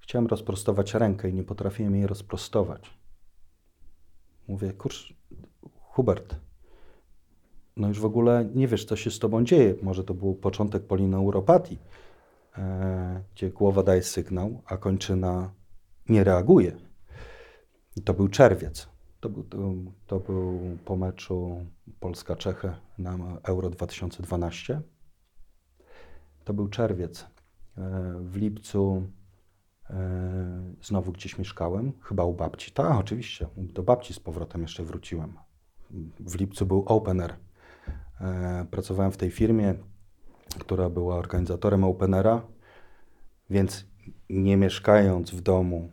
[0.00, 2.90] chciałem rozprostować rękę i nie potrafiłem jej rozprostować.
[4.48, 5.14] Mówię, kurczę,
[5.80, 6.36] Hubert,
[7.76, 9.74] no już w ogóle nie wiesz, co się z tobą dzieje.
[9.82, 11.78] Może to był początek polineuropatii,
[12.58, 15.50] e, gdzie głowa daje sygnał, a kończyna
[16.10, 16.76] nie reaguje.
[18.04, 18.88] To był czerwiec.
[19.20, 19.58] To był, to,
[20.06, 21.66] to był po meczu
[22.00, 24.80] Polska-Czechy na Euro 2012.
[26.44, 27.26] To był czerwiec.
[27.78, 29.02] E, W lipcu
[29.90, 32.72] e, znowu gdzieś mieszkałem, chyba u babci.
[32.72, 35.32] Tak, oczywiście, do babci z powrotem jeszcze wróciłem.
[36.20, 37.36] W lipcu był opener.
[38.20, 39.74] E, Pracowałem w tej firmie,
[40.58, 42.42] która była organizatorem openera,
[43.50, 43.86] więc
[44.30, 45.92] nie mieszkając w domu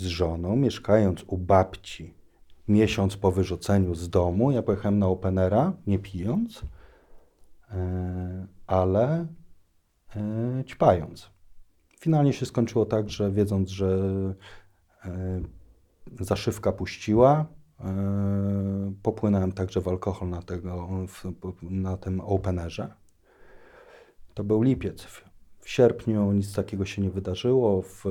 [0.00, 2.14] z żoną, mieszkając u babci
[2.68, 6.62] miesiąc po wyrzuceniu z domu, ja pojechałem na openera, nie pijąc,
[7.70, 9.26] e, ale
[10.16, 11.30] e, ćpając.
[12.00, 13.98] Finalnie się skończyło tak, że wiedząc, że
[15.04, 15.40] e,
[16.20, 17.46] zaszywka puściła,
[19.02, 20.88] popłynąłem także w alkohol na, tego,
[21.62, 22.94] na tym openerze.
[24.34, 25.06] To był lipiec.
[25.70, 28.04] W- sierpniu nic takiego się nie wydarzyło, w,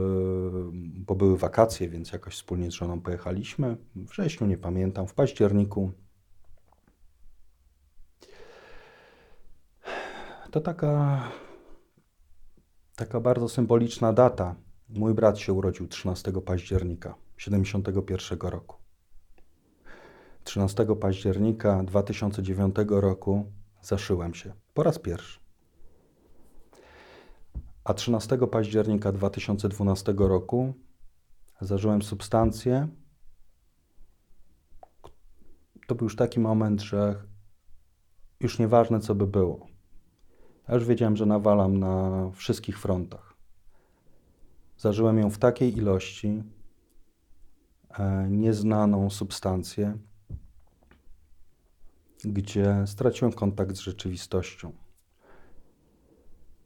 [0.74, 3.78] bo były wakacje, więc jakoś wspólnie z żoną pojechaliśmy.
[3.96, 5.92] W wrześniu nie pamiętam, w październiku.
[10.52, 11.24] To taka,
[12.96, 14.56] taka bardzo symboliczna data.
[14.90, 18.76] Mój brat się urodził 13 października 71 roku.
[20.44, 23.52] 13 października 2009 roku
[23.82, 25.39] zaszyłem się po raz pierwszy.
[27.90, 30.74] A 13 października 2012 roku
[31.62, 32.88] zażyłem substancję.
[35.88, 37.24] To był już taki moment, że
[38.40, 39.68] już nieważne co by było.
[40.68, 43.34] Ja już wiedziałem, że nawalam na wszystkich frontach.
[44.78, 46.44] Zażyłem ją w takiej ilości,
[47.90, 49.98] e, nieznaną substancję,
[52.24, 54.74] gdzie straciłem kontakt z rzeczywistością.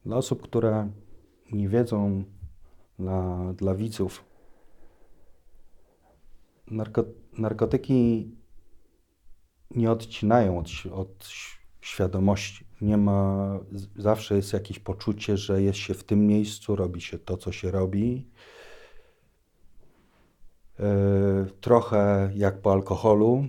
[0.06, 0.92] Dla osób, które
[1.54, 2.24] nie wiedzą,
[3.00, 4.24] dla, dla widzów,
[6.72, 7.04] narko,
[7.38, 8.32] narkotyki
[9.72, 11.30] nie odcinają od, od
[11.82, 12.66] świadomości.
[12.82, 13.60] Nie ma,
[13.96, 17.72] zawsze jest jakieś poczucie, że jest się w tym miejscu, robi się to, co się
[17.72, 18.28] robi.
[20.80, 20.86] Yy,
[21.62, 23.46] trochę jak po alkoholu.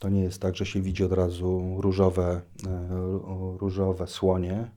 [0.00, 4.70] To nie jest tak, że się widzi od razu różowe, yy, różowe słonie.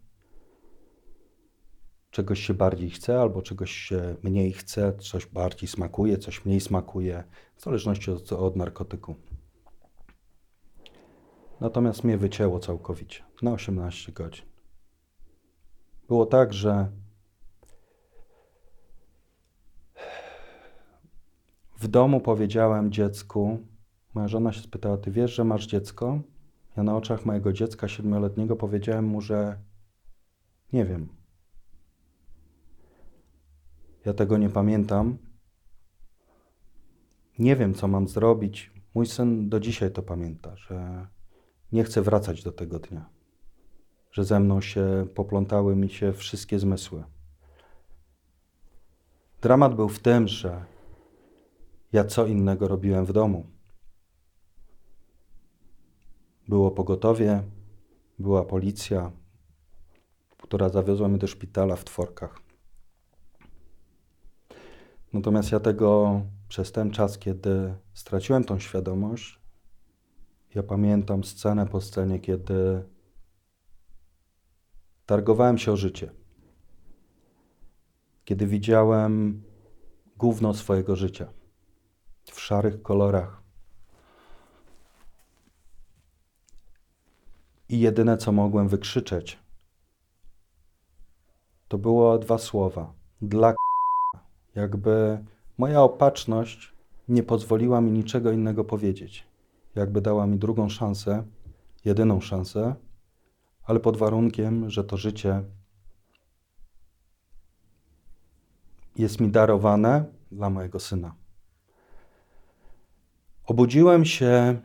[2.14, 7.24] Czegoś się bardziej chce, albo czegoś się mniej chce, coś bardziej smakuje, coś mniej smakuje,
[7.55, 9.16] w zależności od, od narkotyku.
[11.61, 14.45] Natomiast mnie wycięło całkowicie na 18 godzin.
[16.07, 16.91] Było tak, że
[21.78, 23.59] w domu powiedziałem dziecku,
[24.14, 26.20] moja żona się spytała, ty wiesz, że masz dziecko?
[26.78, 29.57] Ja na oczach mojego dziecka siedmioletniego powiedziałem mu, że
[30.74, 31.23] nie wiem.
[34.06, 35.18] Ja tego nie pamiętam.
[37.39, 38.72] Nie wiem, co mam zrobić.
[38.93, 41.08] Mój syn do dzisiaj to pamięta, że
[41.72, 43.10] nie chcę wracać do tego dnia,
[44.12, 47.04] że ze mną się poplątały mi się wszystkie zmysły.
[49.41, 50.66] Dramat był w tym, że
[51.93, 53.45] ja co innego robiłem w domu.
[56.47, 57.43] Było pogotowie,
[58.20, 59.12] była policja,
[60.38, 62.43] która zawiozła mnie do szpitala w Tworkach.
[65.14, 69.39] Natomiast ja tego przez ten czas, kiedy straciłem tą świadomość,
[70.55, 72.84] ja pamiętam scenę po scenie, kiedy
[75.05, 76.11] targowałem się o życie.
[78.26, 79.43] Kiedy widziałem
[80.18, 81.34] gówno swojego życia
[82.32, 83.43] w szarych kolorach.
[87.70, 89.39] I jedyne, co mogłem wykrzyczeć,
[91.68, 92.93] to było dwa słowa.
[93.22, 93.53] Dla.
[94.56, 95.24] Jakby
[95.58, 96.74] moja opatrzność
[97.08, 99.28] nie pozwoliła mi niczego innego powiedzieć.
[99.76, 101.24] Jakby dała mi drugą szansę,
[101.86, 102.76] jedyną szansę,
[103.64, 105.43] ale pod warunkiem, że to życie
[108.95, 111.16] jest mi darowane dla mojego syna.
[113.45, 114.60] Obudziłem się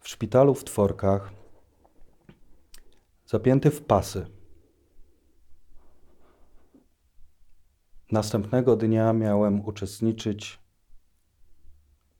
[0.00, 1.32] w szpitalu w Tworkach,
[3.26, 4.35] zapięty w pasy.
[8.12, 10.58] Następnego dnia miałem uczestniczyć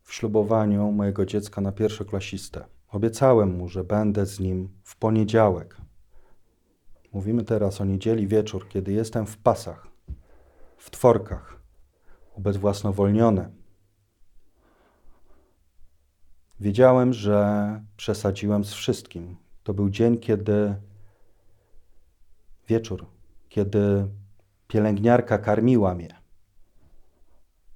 [0.02, 2.64] w ślubowaniu mojego dziecka na pierwszoklasistę.
[2.88, 5.76] Obiecałem mu, że będę z nim w poniedziałek.
[7.12, 9.86] Mówimy teraz o niedzieli wieczór, kiedy jestem w pasach,
[10.76, 11.60] w tworkach,
[12.34, 13.50] ubezwłasnowolniony.
[16.60, 19.36] Wiedziałem, że przesadziłem z wszystkim.
[19.62, 20.74] To był dzień, kiedy
[22.68, 23.06] wieczór,
[23.48, 24.08] kiedy
[24.68, 26.20] pielęgniarka karmiła mnie,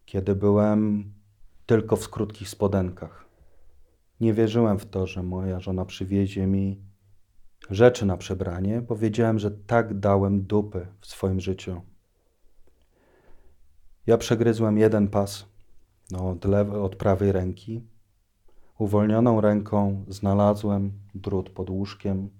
[0.05, 1.13] kiedy byłem
[1.67, 3.25] tylko w krótkich spodenkach.
[4.21, 6.81] Nie wierzyłem w to, że moja żona przywiezie mi
[7.71, 11.81] rzeczy na przebranie, bo wiedziałem, że tak dałem dupy w swoim życiu.
[14.07, 15.47] Ja przegryzłem jeden pas
[16.11, 17.83] no, od, lewej, od prawej ręki.
[18.79, 22.31] Uwolnioną ręką znalazłem drut pod łóżkiem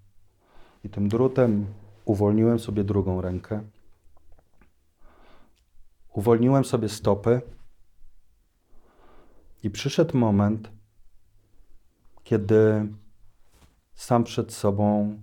[0.85, 1.67] i tym drutem
[2.05, 3.63] uwolniłem sobie drugą rękę.
[6.13, 7.41] Uwolniłem sobie stopy
[9.63, 10.71] i przyszedł moment,
[12.25, 12.89] kiedy
[13.95, 15.17] sam przed sobą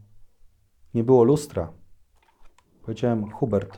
[0.93, 1.73] nie było lustra.
[2.81, 3.77] Powiedziałem, Hubert,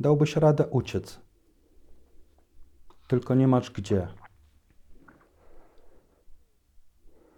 [0.00, 1.20] dałbyś radę uciec,
[3.08, 4.08] tylko nie masz gdzie.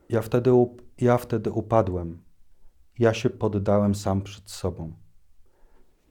[0.09, 0.51] Ja wtedy,
[0.99, 2.25] ja wtedy upadłem.
[2.99, 5.04] Ja się poddałem sam przed sobą.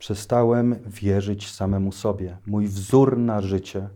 [0.04, 2.38] Przestałem wierzyć samemu sobie.
[2.46, 3.90] Mój wzór na życie,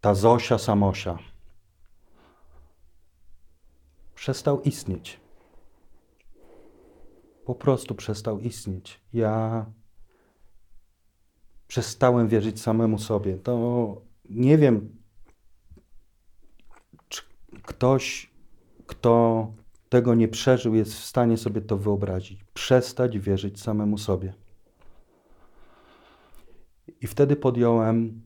[0.00, 1.18] ta Zosia Samosia,
[4.14, 5.20] przestał istnieć.
[7.44, 9.00] Po prostu przestał istnieć.
[9.12, 9.66] Ja
[11.68, 13.36] przestałem wierzyć samemu sobie.
[13.36, 13.96] To
[14.30, 14.96] nie wiem,
[17.08, 17.22] czy
[17.62, 18.30] ktoś,
[18.86, 19.46] kto
[19.88, 22.44] tego nie przeżył, jest w stanie sobie to wyobrazić.
[22.54, 24.34] Przestać wierzyć samemu sobie.
[27.00, 28.22] I wtedy podjąłem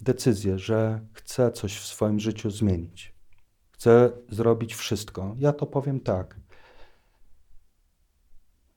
[0.00, 3.14] decyzję, że chcę coś w swoim życiu zmienić.
[3.70, 5.34] Chcę zrobić wszystko.
[5.38, 6.40] Ja to powiem tak.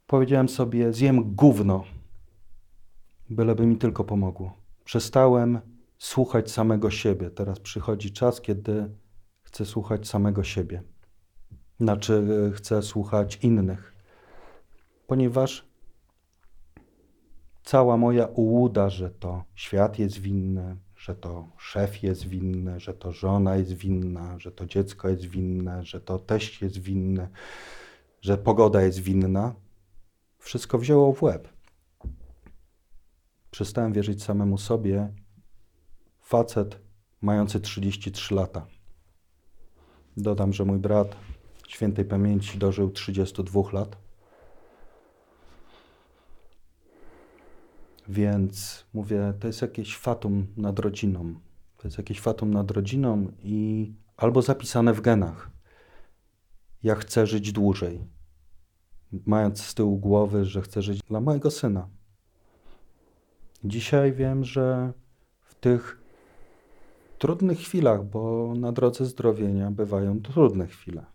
[0.08, 1.84] Powiedziałem sobie, zjem gówno,
[3.30, 4.58] byleby mi tylko pomogło.
[4.86, 5.60] Przestałem
[5.98, 7.30] słuchać samego siebie.
[7.30, 8.90] Teraz przychodzi czas, kiedy
[9.42, 10.84] chcę słuchać samego siebie.
[11.80, 12.24] Znaczy,
[12.56, 13.94] chcę słuchać innych,
[15.08, 15.68] ponieważ
[17.64, 23.12] cała moja ułuda, że to świat jest winny, że to szef jest winny, że to
[23.12, 27.28] żona jest winna, że to dziecko jest winne, że to teść jest winny,
[28.22, 29.56] że pogoda jest winna,
[30.40, 31.48] wszystko wzięło w łeb.
[33.52, 35.14] Przestałem wierzyć samemu sobie.
[36.22, 36.80] Facet
[37.22, 38.68] mający 33 lata.
[40.18, 41.16] Dodam, że mój brat
[41.70, 43.98] świętej pamięci dożył 32 lat.
[48.08, 51.36] Więc mówię, to jest jakieś fatum nad rodziną.
[51.78, 55.50] To jest jakieś fatum nad rodziną i albo zapisane w genach.
[56.84, 58.08] Ja chcę żyć dłużej.
[59.26, 61.88] Mając z tyłu głowy, że chcę żyć dla mojego syna.
[63.64, 64.94] Dzisiaj wiem, że
[65.42, 66.02] w tych
[67.18, 71.06] trudnych chwilach, bo na drodze zdrowienia bywają trudne chwile.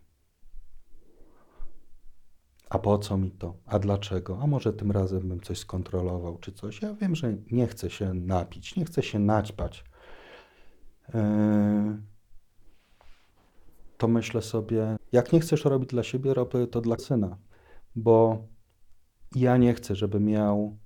[2.75, 3.55] A po co mi to?
[3.66, 4.39] A dlaczego?
[4.43, 6.83] A może tym razem bym coś skontrolował czy coś?
[6.83, 9.85] Ja wiem, że nie chcę się napić, nie chcę się naćpać.
[11.14, 11.20] Yy,
[13.99, 17.37] to myślę sobie, jak nie chcesz robić dla siebie, rób to dla syna,
[17.97, 18.47] bo
[19.37, 20.79] ja nie chcę, żeby miał,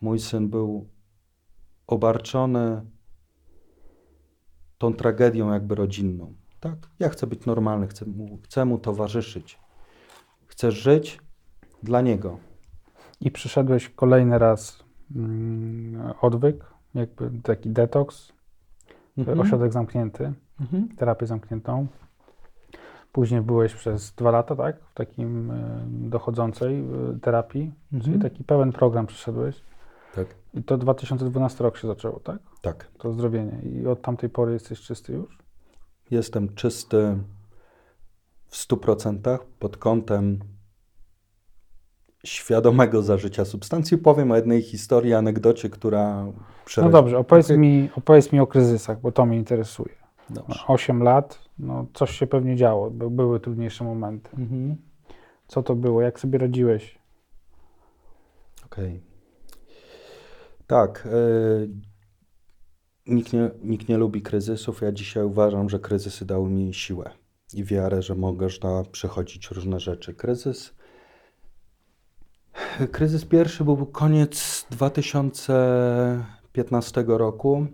[0.00, 0.88] mój syn był
[1.86, 2.90] obarczony
[4.78, 6.34] tą tragedią jakby rodzinną.
[6.60, 6.78] Tak?
[6.98, 9.58] Ja chcę być normalny, chcę mu, chcę mu towarzyszyć.
[10.46, 11.29] Chcę żyć
[11.82, 12.38] dla niego.
[13.20, 14.84] I przyszedłeś kolejny raz
[15.16, 16.64] mm, odwyk,
[16.94, 18.32] jakby taki detoks,
[19.18, 19.40] Mhm.
[19.40, 20.88] ośrodek zamknięty, Mhm.
[20.96, 21.86] terapię zamkniętą.
[23.12, 24.80] Później byłeś przez dwa lata, tak?
[24.80, 26.80] W takim y, dochodzącej
[27.14, 28.20] y, terapii, czyli Mhm.
[28.20, 29.62] taki pełen program przeszedłeś.
[30.14, 30.26] Tak.
[30.54, 32.38] I to 2012 rok się zaczęło, tak?
[32.60, 32.88] Tak.
[32.98, 33.58] To zdrowienie.
[33.62, 35.38] I od tamtej pory jesteś czysty już?
[36.10, 37.16] Jestem czysty
[38.48, 40.38] w 100% pod kątem
[42.24, 43.98] świadomego zażycia substancji.
[43.98, 46.32] Powiem o jednej historii, anegdocie, która No
[46.66, 47.58] przerazi- dobrze, opowiedz, Okej.
[47.58, 49.94] mi, opowiedz mi o kryzysach, bo to mnie interesuje.
[50.30, 50.60] Dobrze.
[50.66, 54.30] 8 lat, no coś się pewnie działo, by, były trudniejsze momenty.
[54.38, 54.76] Mhm.
[55.46, 56.02] Co to było?
[56.02, 56.98] Jak sobie radziłeś?
[58.66, 59.00] Okej.
[60.66, 61.06] Tak.
[61.06, 61.68] y,
[63.06, 64.82] nikt, nie, nikt nie lubi kryzysów.
[64.82, 67.10] Ja dzisiaj uważam, że kryzysy dały mi siłę
[67.54, 70.14] i wiarę, że można przechodzić różne rzeczy.
[70.14, 70.74] Kryzys.
[72.92, 77.66] Kryzys pierwszy był koniec 2015 roku.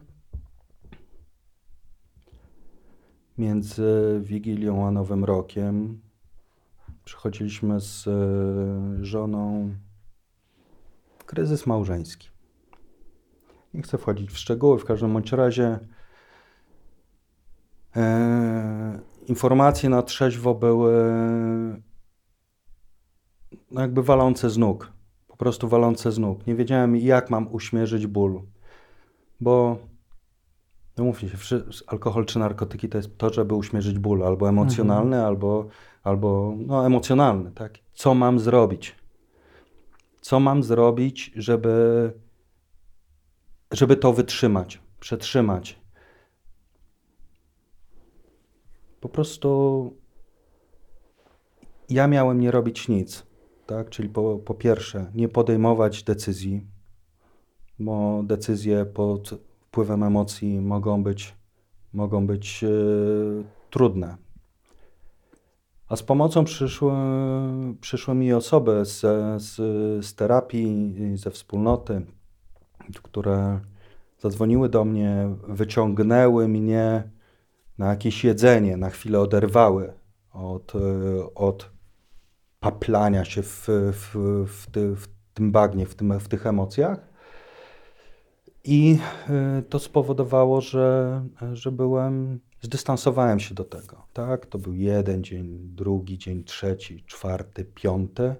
[3.38, 6.00] Między Wigilią a Nowym Rokiem
[7.04, 9.74] przechodziliśmy z y, żoną
[11.26, 12.28] kryzys małżeński.
[13.74, 15.78] Nie chcę wchodzić w szczegóły, w każdym bądź razie
[17.96, 20.94] e, informacje na trzeźwo były
[23.70, 24.92] no jakby walące z nóg.
[25.28, 26.46] Po prostu walące z nóg.
[26.46, 28.42] Nie wiedziałem, jak mam uśmierzyć ból.
[29.40, 29.78] Bo
[30.96, 31.36] no mówcie się,
[31.86, 35.66] alkohol czy narkotyki to jest to, żeby uśmierzyć ból, albo emocjonalny, albo,
[36.02, 37.50] albo no, emocjonalny.
[37.52, 37.78] Tak?
[37.92, 38.96] Co mam zrobić?
[40.26, 42.12] co mam zrobić, żeby,
[43.70, 45.80] żeby to wytrzymać, przetrzymać.
[49.00, 49.92] Po prostu
[51.88, 53.25] ja miałem nie robić nic,
[53.66, 53.90] tak?
[53.90, 56.66] Czyli po, po pierwsze, nie podejmować decyzji,
[57.78, 61.34] bo decyzje pod wpływem emocji mogą być,
[61.92, 62.68] mogą być e,
[63.70, 64.16] trudne.
[65.88, 66.92] A z pomocą przyszły,
[67.80, 69.00] przyszły mi osoby z,
[69.42, 69.54] z,
[70.06, 72.06] z terapii, ze wspólnoty,
[73.02, 73.60] które
[74.18, 77.10] zadzwoniły do mnie, wyciągnęły mnie
[77.78, 79.92] na jakieś jedzenie, na chwilę oderwały
[80.32, 80.78] od, e,
[81.34, 81.75] od
[82.60, 87.08] paplania się w, w, w, ty, w tym bagnie, w, tym, w tych emocjach.
[88.64, 88.98] I
[89.58, 94.06] y, to spowodowało, że, że byłem, zdystansowałem się do tego.
[94.12, 94.46] Tak?
[94.46, 98.34] To był jeden dzień, drugi dzień, trzeci, czwarty, piąty.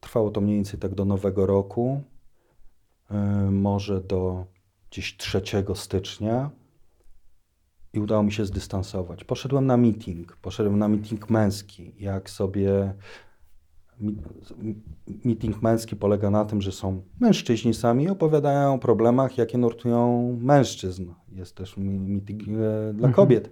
[0.00, 2.02] Trwało to mniej więcej tak do nowego roku,
[3.10, 3.14] y,
[3.50, 4.46] może do
[4.90, 5.42] gdzieś 3
[5.74, 6.50] stycznia.
[7.92, 9.24] I udało mi się zdystansować.
[9.24, 11.92] Poszedłem na meeting, poszedłem na meeting męski.
[11.98, 12.94] Jak sobie
[15.24, 20.36] Meeting męski polega na tym, że są mężczyźni sami i opowiadają o problemach, jakie nurtują
[20.40, 21.06] mężczyzn.
[21.32, 22.46] Jest też meeting e,
[22.92, 23.12] dla Mhm.
[23.12, 23.50] kobiet.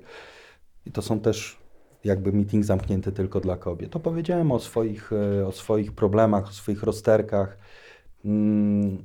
[0.86, 1.58] I to są też
[2.04, 3.96] jakby meeting zamknięty tylko dla kobiet.
[3.96, 7.58] Opowiedziałem o swoich, e, o swoich problemach, o swoich rozterkach.
[8.24, 8.98] Mm,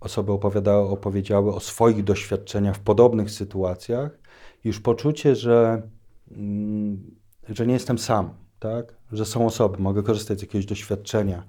[0.00, 4.18] Osoby opowiadały, opowiedziały o swoich doświadczeniach w podobnych sytuacjach.
[4.64, 5.82] Już poczucie, że,
[6.30, 7.16] mm,
[7.48, 8.94] że nie jestem sam, tak?
[9.12, 11.44] że są osoby, mogę korzystać z jakiegoś doświadczenia.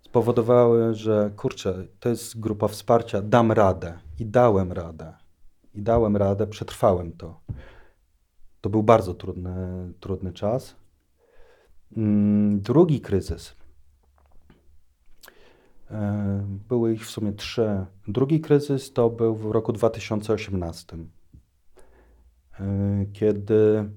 [0.00, 3.98] spowodowały, że kurczę, to jest grupa wsparcia, dam radę.
[4.18, 5.12] I dałem radę.
[5.74, 7.40] I dałem radę, przetrwałem to.
[8.60, 9.52] To był bardzo trudny,
[10.00, 10.76] trudny czas.
[11.96, 13.56] Mm, Drugi kryzys.
[15.90, 17.86] E, Były ich w sumie trzy.
[18.08, 20.96] Drugi kryzys to był w roku 2018,
[22.60, 23.90] e, kiedy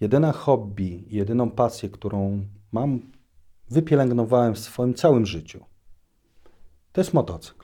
[0.00, 3.00] jedyne hobby, jedyną pasję, którą mam,
[3.70, 5.64] wypielęgnowałem w swoim całym życiu.
[6.92, 7.59] To jest motocykl.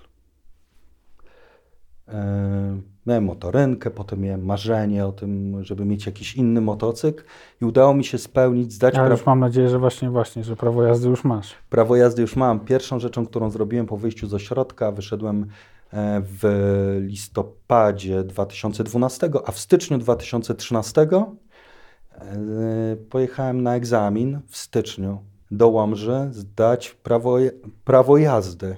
[2.09, 7.25] E, Miałem motorynkę, potem miałem marzenie o tym, żeby mieć jakiś inny motocykl
[7.63, 10.57] i udało mi się spełnić, zdać Ja pra- już mam nadzieję, że właśnie, właśnie, że
[10.57, 11.55] prawo jazdy już masz.
[11.71, 12.61] Prawo jazdy już mam.
[12.61, 15.47] Pierwszą rzeczą, którą zrobiłem po wyjściu z ośrodka, wyszedłem
[15.93, 25.19] e, w listopadzie 2012, a w styczniu 2013 e, pojechałem na egzamin w styczniu
[25.51, 27.37] do Łomży zdać prawo,
[27.85, 28.77] prawo jazdy.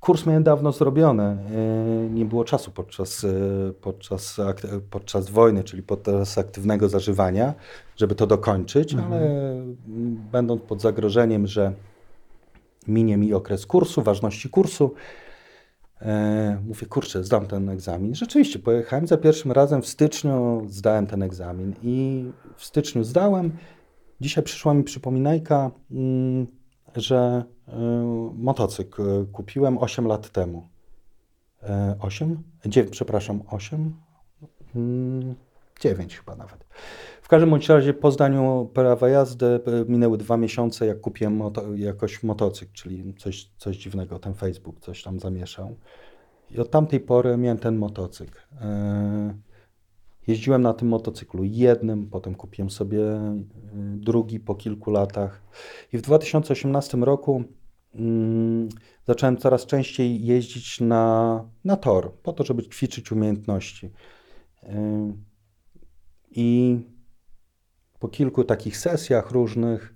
[0.00, 1.22] Kurs miałem dawno zrobiony.
[1.22, 3.28] e, Nie było czasu podczas, e,
[3.80, 4.36] podczas,
[4.90, 7.54] podczas wojny, czyli podczas aktywnego zażywania,
[7.96, 9.12] żeby to dokończyć, Mhm.
[9.12, 9.76] ale mm,
[10.32, 11.72] będąc pod zagrożeniem, że
[12.88, 14.94] minie mi okres kursu, ważności kursu,
[16.02, 18.14] e, mówię, kurczę, zdam ten egzamin.
[18.14, 22.24] Rzeczywiście, pojechałem za pierwszym razem w styczniu, zdałem ten egzamin i
[22.56, 23.52] w styczniu zdałem.
[24.20, 26.46] Dzisiaj przyszła mi przypominajka, mm,
[26.96, 27.44] że
[28.34, 30.68] motocykl kupiłem 8 lat temu.
[31.62, 32.42] E, 8?
[32.66, 33.94] 9, przepraszam, 8?
[34.76, 35.34] Mm,
[35.80, 36.64] 9 chyba nawet.
[37.22, 41.74] W każdym bądź razie po zdaniu prawa jazdy y, minęły dwa miesiące, jak kupiłem moto,
[41.74, 45.76] jakoś motocykl, czyli coś, coś dziwnego, ten Facebook coś tam zamieszał.
[46.50, 48.38] I od tamtej pory miałem ten motocykl.
[48.60, 49.34] E,
[50.26, 53.00] Jeździłem na tym motocyklu jednym, potem kupiłem sobie
[53.96, 55.42] drugi po kilku latach.
[55.92, 57.44] I w 2018 roku
[57.94, 58.68] mm,
[59.06, 63.90] zacząłem coraz częściej jeździć na, na tor, po to, żeby ćwiczyć umiejętności.
[66.30, 66.78] I
[67.98, 69.94] po kilku takich sesjach różnych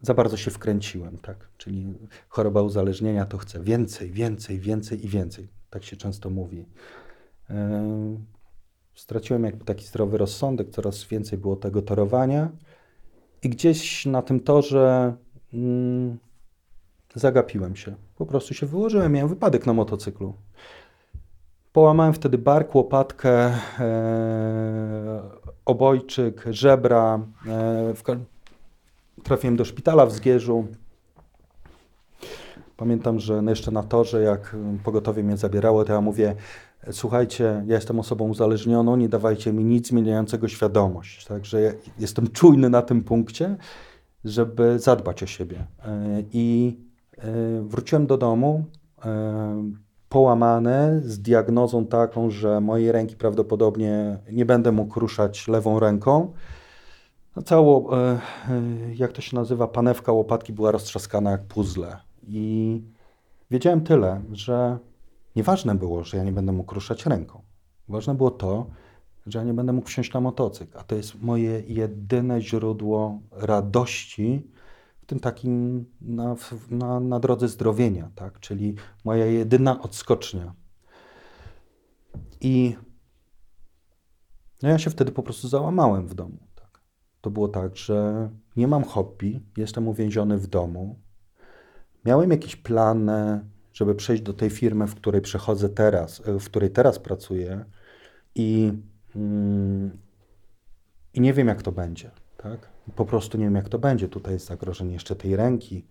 [0.00, 1.48] za bardzo się wkręciłem, tak?
[1.56, 1.94] Czyli
[2.28, 5.48] choroba uzależnienia to chce więcej, więcej, więcej i więcej.
[5.70, 6.66] Tak się często mówi.
[8.94, 12.50] Straciłem jakby taki zdrowy rozsądek, coraz więcej było tego torowania
[13.42, 15.16] i gdzieś na tym torze
[15.52, 16.18] mm,
[17.16, 17.94] zagapiłem się.
[18.16, 20.34] Po prostu się wyłożyłem, miałem wypadek na motocyklu.
[21.72, 25.22] Połamałem wtedy bark, łopatkę, e,
[25.64, 27.20] obojczyk, żebra.
[27.46, 28.02] E, w,
[29.22, 30.66] trafiłem do szpitala w Zgierzu.
[32.76, 36.34] Pamiętam, że jeszcze na torze, jak pogotowie mnie zabierało, to ja mówię,
[36.90, 41.26] słuchajcie, ja jestem osobą uzależnioną, nie dawajcie mi nic zmieniającego świadomość.
[41.26, 43.56] Także ja jestem czujny na tym punkcie,
[44.24, 45.66] żeby zadbać o siebie.
[45.84, 46.76] E, I
[47.62, 48.64] wróciłem do domu
[49.04, 49.72] e,
[50.08, 56.32] połamany, z diagnozą taką, że mojej ręki prawdopodobnie nie będę mógł ruszać lewą ręką.
[57.36, 58.18] No cało, e, e,
[58.94, 61.96] jak to się nazywa, panewka łopatki była roztrzaskana jak puzzle.
[62.28, 62.82] I
[63.50, 64.78] wiedziałem tyle, że
[65.36, 67.42] Nieważne było, że ja nie będę mógł ruszać ręką.
[67.88, 68.66] Ważne było to,
[69.26, 74.50] że ja nie będę mógł wsiąść na motocykl, a to jest moje jedyne źródło radości
[75.06, 76.36] w tym takim na,
[76.70, 78.40] na, na drodze zdrowienia, tak?
[78.40, 80.54] czyli moja jedyna odskocznia.
[82.40, 82.76] I
[84.62, 86.38] no ja się wtedy po prostu załamałem w domu.
[86.54, 86.80] Tak?
[87.20, 90.98] To było tak, że nie mam hobby, jestem uwięziony w domu.
[92.04, 93.40] Miałem jakieś plany,
[93.72, 97.64] żeby przejść do tej firmy, w której przechodzę teraz, e, w której teraz pracuję
[98.34, 98.72] i,
[99.16, 99.98] mm,
[101.14, 102.10] i nie wiem, jak to będzie.
[102.36, 102.75] Tak?
[102.94, 104.08] Po prostu nie wiem, jak to będzie.
[104.08, 105.86] Tutaj jest zagrożenie jeszcze tej ręki.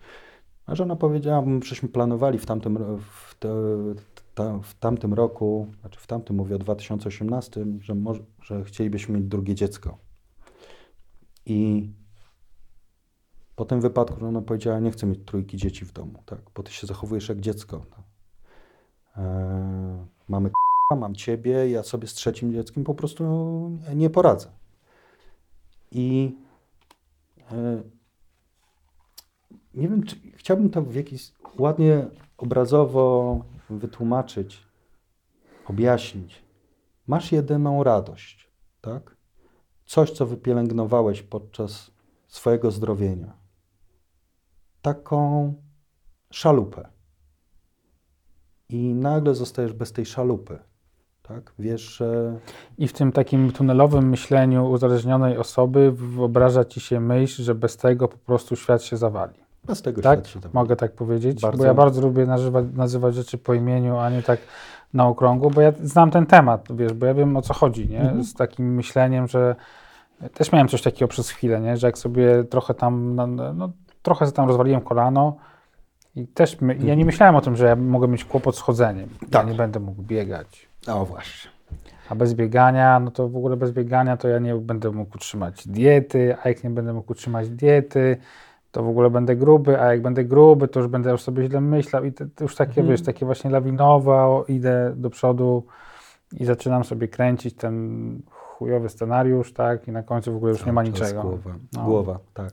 [0.65, 3.49] A żona powiedziała, my żeśmy planowali w tamtym, w, te,
[4.35, 9.27] ta, w tamtym roku, znaczy w tamtym mówię o 2018, że, może, że chcielibyśmy mieć
[9.27, 9.97] drugie dziecko.
[11.45, 11.89] I
[13.55, 16.71] po tym wypadku żona powiedziała, nie chcę mieć trójki dzieci w domu, tak, bo ty
[16.71, 17.85] się zachowujesz jak dziecko.
[17.89, 18.03] Tak.
[19.17, 20.51] Eee, mamy
[20.91, 23.23] mam ciebie, ja sobie z trzecim dzieckiem po prostu
[23.95, 24.47] nie poradzę.
[25.91, 26.44] I e,
[29.73, 33.39] nie wiem, czy chciałbym to w jakiś ładnie obrazowo
[33.69, 34.65] wytłumaczyć,
[35.65, 36.43] objaśnić.
[37.07, 38.49] Masz jedyną radość,
[38.81, 39.17] tak?
[39.85, 41.91] Coś, co wypielęgnowałeś podczas
[42.27, 43.33] swojego zdrowienia.
[44.81, 45.53] Taką
[46.31, 46.89] szalupę.
[48.69, 50.59] I nagle zostajesz bez tej szalupy.
[51.27, 51.51] Tak?
[51.59, 52.33] Wiesz, że
[52.77, 58.07] I w tym takim tunelowym myśleniu uzależnionej osoby wyobraża ci się myśl, że bez tego
[58.07, 59.33] po prostu świat się zawali.
[59.63, 60.19] Bez tego Tak?
[60.19, 60.51] świat się tam.
[60.53, 61.57] Mogę tak powiedzieć, Bardzo.
[61.57, 64.39] bo ja bardzo lubię nazywać, nazywać rzeczy po imieniu, a nie tak
[64.93, 68.01] na okrągło, bo ja znam ten temat, wiesz, bo ja wiem o co chodzi, nie?
[68.01, 68.23] Mhm.
[68.23, 69.55] Z takim myśleniem, że
[70.33, 71.77] też miałem coś takiego przez chwilę, nie?
[71.77, 73.69] Że jak sobie trochę tam, no, no
[74.01, 75.35] trochę sobie tam rozwaliłem kolano
[76.15, 79.09] i też my, ja nie myślałem o tym, że ja mogę mieć kłopot z chodzeniem.
[79.11, 79.31] Mhm.
[79.31, 79.45] Tak.
[79.45, 80.69] Ja nie będę mógł biegać.
[80.87, 81.51] O właśnie.
[82.09, 85.67] A bez biegania, no to w ogóle bez biegania to ja nie będę mógł utrzymać
[85.67, 88.17] diety, a jak nie będę mógł utrzymać diety,
[88.71, 91.61] to w ogóle będę gruby, a jak będę gruby, to już będę już sobie źle
[91.61, 92.87] myślał i to, to już takie, Mhm.
[92.87, 95.63] wiesz, takie właśnie lawinowe, o, idę do przodu
[96.39, 100.73] i zaczynam sobie kręcić ten chujowy scenariusz, tak, i na końcu w ogóle już nie
[100.73, 101.21] ma Cały czas niczego.
[101.21, 101.83] Głowa, No.
[101.85, 102.51] głowa tak.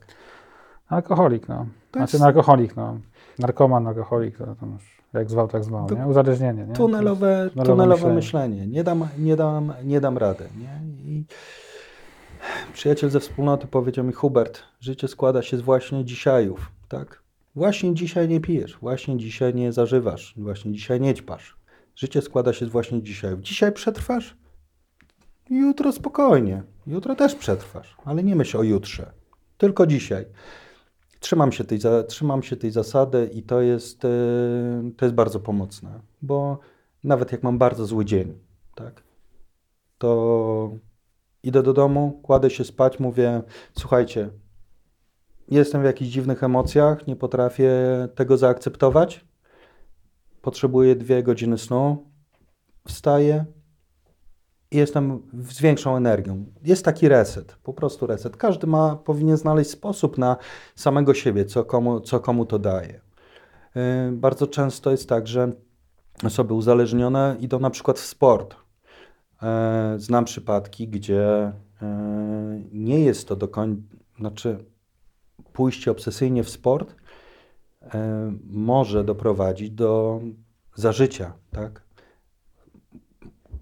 [0.93, 1.67] Alkoholik, no.
[1.91, 2.99] To Znaczy jest- narkoholik, no.
[3.39, 6.07] Narkoman, alkoholik, to, to już jak zwał, tak zwał, To nie?
[6.07, 6.75] Uzależnienie, nie?
[6.75, 8.15] Tunelowe, tunelowe tunelowe myślenie.
[8.15, 8.67] myślenie.
[8.67, 10.45] Nie dam, nie, dam, nie dam rady.
[10.59, 10.81] Nie?
[11.13, 11.25] I
[12.73, 16.71] przyjaciel ze wspólnoty powiedział mi, Hubert, życie składa się z właśnie dzisiajów.
[16.89, 17.23] Tak?
[17.55, 21.57] Właśnie dzisiaj nie pijesz, właśnie dzisiaj nie zażywasz, właśnie dzisiaj nie ćpasz.
[21.97, 23.41] Życie składa się z właśnie dzisiajów.
[23.41, 24.37] Dzisiaj przetrwasz,
[25.51, 26.63] jutro spokojnie.
[26.87, 29.13] Jutro też przetrwasz, ale nie myśl o jutrze.
[29.59, 30.25] Tylko dzisiaj.
[31.23, 34.09] Trzymam się tej, trzymam się tej zasady i to jest, e,
[34.97, 36.59] to jest bardzo pomocne, bo
[37.05, 38.39] nawet jak mam bardzo zły dzień,
[38.75, 39.03] tak,
[39.99, 40.71] to
[41.43, 43.43] idę do domu, kładę się spać, mówię,
[43.79, 44.31] słuchajcie,
[45.49, 47.73] jestem w jakichś dziwnych emocjach, nie potrafię
[48.15, 49.25] tego zaakceptować,
[50.41, 52.11] potrzebuję dwie godziny snu,
[52.89, 53.45] wstaję
[54.73, 56.45] i jestem z większą energią.
[56.65, 58.37] Jest taki reset, po prostu reset.
[58.37, 60.37] Każdy ma, powinien znaleźć sposób na
[60.75, 63.01] samego siebie, co komu, co komu to daje.
[63.75, 65.53] Yy, Bardzo często jest tak, że
[66.25, 68.57] osoby uzależnione idą na przykład w sport.
[69.43, 69.49] Yy,
[70.01, 71.53] Znam przypadki, gdzie
[71.83, 71.89] yy,
[72.73, 73.83] nie jest to do końca,
[74.19, 74.65] znaczy
[75.53, 76.95] pójście obsesyjnie w sport
[77.83, 77.89] yy,
[78.51, 80.21] może doprowadzić do
[80.75, 81.82] zażycia, tak?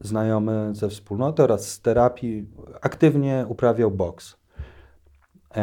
[0.01, 2.46] Znajomy ze wspólnoty oraz z terapii
[2.80, 4.36] aktywnie uprawiał boks.
[5.57, 5.62] Yy,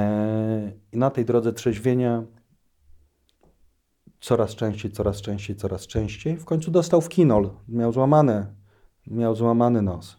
[0.91, 2.23] I na tej drodze trzeźwienia
[4.19, 6.37] coraz częściej, coraz częściej, coraz częściej.
[6.37, 7.49] W końcu dostał w kinol.
[7.67, 8.45] Miał złamany,
[9.07, 10.17] miał złamany nos.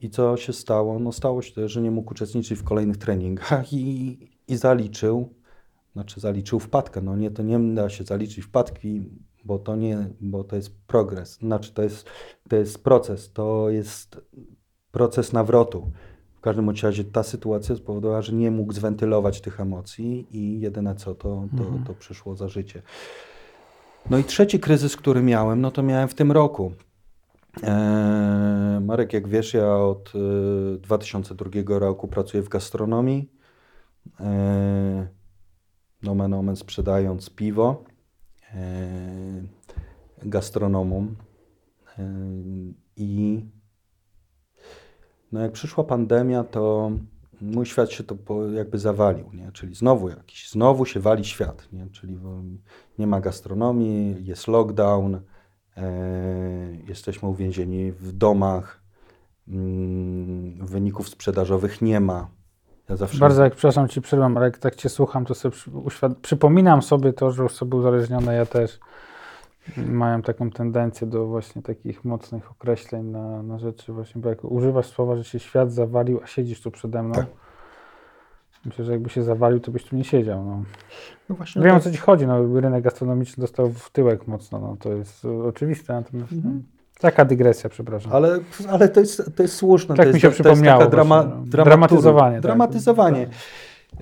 [0.00, 0.98] I co się stało?
[0.98, 5.34] No stało się to, że nie mógł uczestniczyć w kolejnych treningach i, i zaliczył,
[5.92, 7.02] znaczy zaliczył wpadkę.
[7.02, 9.10] No nie, to nie da się zaliczyć wpadki,
[9.44, 11.34] bo to nie, bo to jest progres.
[11.38, 12.06] Znaczy to jest,
[12.48, 14.20] to jest proces, to jest
[14.90, 15.90] proces nawrotu.
[16.36, 21.14] W każdym razie ta sytuacja spowodowała, że nie mógł zwentylować tych emocji i jedyne co,
[21.14, 21.84] to, to, Mhm.
[21.84, 22.82] to przyszło za życie.
[24.10, 26.72] No i trzeci kryzys, który miałem, no to miałem w tym roku.
[27.62, 30.12] Eee, Marek, jak wiesz, ja od
[30.74, 33.30] e, 2002 roku pracuję w gastronomii.
[34.20, 35.06] Eee,
[36.02, 37.84] nomen omen sprzedając piwo
[40.22, 41.16] gastronomom.
[41.98, 43.44] Eee, I
[45.32, 46.90] no jak przyszła pandemia, to
[47.40, 48.16] mój świat się to
[48.50, 49.52] jakby zawalił, nie?
[49.52, 51.86] Czyli znowu jakiś, znowu się wali świat, nie?
[51.90, 52.18] Czyli
[52.98, 55.20] nie ma gastronomii, jest lockdown,
[55.76, 55.92] e,
[56.88, 58.82] jesteśmy uwięzieni w domach,
[59.48, 62.30] mm, wyników sprzedażowych nie ma.
[62.88, 66.14] Ja zawsze Bardzo jak, przepraszam Ci przerwam, ale jak tak Cię słucham, to sobie uświad-
[66.22, 68.80] przypominam sobie to, że osoby uzależnione, ja też
[69.76, 74.86] mają taką tendencję do właśnie takich mocnych określeń na, na rzeczy właśnie, bo jak używasz
[74.86, 77.26] słowa, że się świat zawalił, a siedzisz tu przede mną, Tak.
[78.64, 80.62] myślę, że jakby się zawalił, to byś tu nie siedział, no.
[81.28, 84.58] no właśnie Wiem o tak- co Ci chodzi, no rynek gastronomiczny dostał w tyłek mocno,
[84.58, 86.62] no to jest oczywiste, natomiast Mhm.
[87.02, 88.12] No, taka dygresja, przepraszam.
[88.12, 88.38] Ale,
[88.68, 89.94] ale to, jest, to jest słuszne.
[89.94, 91.46] Tak to mi jest, się to jest przypomniało taka drama, właśnie, no.
[91.46, 92.42] Dramatyzowanie, tak.
[92.42, 93.28] Dramatyzowanie.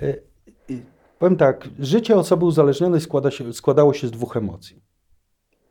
[0.02, 0.22] Y,
[0.70, 0.82] y,
[1.18, 4.82] Powiem tak, życie osoby uzależnionej składa się, składało się z dwóch emocji.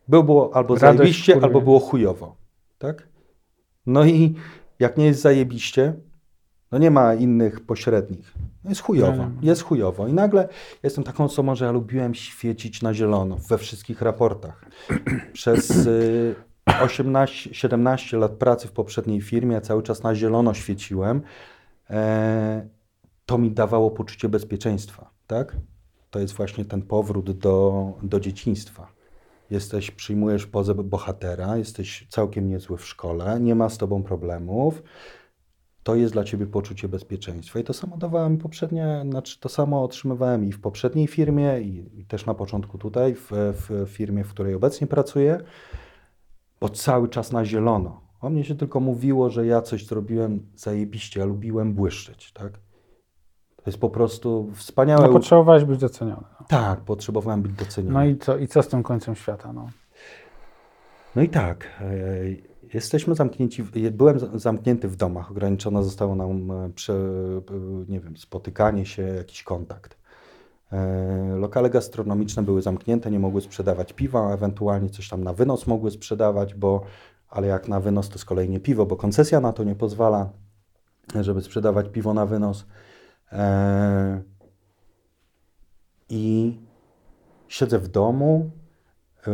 [0.07, 2.36] Było, było albo Radość, zajebiście, albo było chujowo.
[2.77, 3.07] Tak?
[3.86, 4.36] No i
[4.80, 5.93] jak nie jest zajebiście,
[6.71, 8.34] no nie ma innych pośrednich.
[8.63, 9.47] No Jest chujowo, nie.
[9.47, 10.07] jest chujowo.
[10.07, 10.49] I nagle
[10.84, 14.65] jestem taką osobą, że ja lubiłem świecić na zielono we wszystkich raportach.
[15.34, 16.36] Przez y,
[16.82, 21.22] 18, 17 lat pracy w poprzedniej firmie, cały czas na zielono świeciłem.
[21.89, 22.67] E,
[23.26, 25.55] to mi dawało poczucie bezpieczeństwa, tak?
[26.09, 28.88] To jest właśnie ten powrót do, do dzieciństwa.
[29.51, 34.84] Jesteś, przyjmujesz pozę bohatera, jesteś całkiem niezły w szkole, nie ma z tobą problemów.
[35.84, 37.59] To jest dla ciebie poczucie bezpieczeństwa.
[37.59, 41.99] I to samo dawała mi poprzednie, znaczy to samo otrzymywałem i w poprzedniej firmie, i,
[41.99, 45.39] i też na początku tutaj, w, w firmie, w której obecnie pracuję,
[46.62, 48.01] bo cały czas na zielono.
[48.22, 52.51] O mnie się tylko mówiło, że ja coś zrobiłem zajebiście, ja lubiłem błyszczeć, tak?
[53.55, 55.07] To jest po prostu wspaniałe.
[55.07, 56.24] No potrzebowałeś być doceniony.
[56.39, 57.93] No, Tak, potrzebowałem być doceniony.
[57.93, 59.53] no i, co, i co z tym końcem świata?
[59.53, 59.70] No?
[61.16, 61.95] No i tak, e,
[62.74, 68.86] jesteśmy zamknięci, byłem zamknięty w domach, ograniczone zostało nam, e, prze, e, nie wiem, spotykanie
[68.86, 69.98] się, jakiś kontakt.
[70.72, 75.91] E, Lokale gastronomiczne były zamknięte, nie mogły sprzedawać piwa, ewentualnie coś tam na wynos mogły
[75.91, 76.82] sprzedawać, bo,
[77.30, 80.30] ale jak na wynos to z kolei nie piwo, bo koncesja na to nie pozwala,
[81.22, 82.65] żeby sprzedawać piwo na wynos.
[83.32, 84.22] E,
[86.09, 86.57] I
[87.47, 88.51] siedzę w domu,
[89.28, 89.32] y,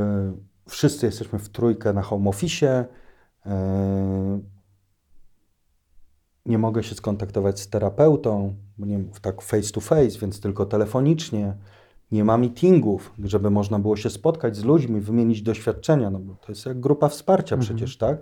[0.70, 2.86] Wszyscy jesteśmy w trójkę na home office.
[6.46, 11.58] Nie mogę się skontaktować z terapeutą, nie, tak face to face, więc tylko telefonicznie.
[12.12, 16.52] Nie ma meetingów, żeby można było się spotkać z ludźmi, wymienić doświadczenia, no bo to
[16.52, 17.62] jest jak grupa wsparcia Mhm.
[17.78, 18.18] przecież, tak?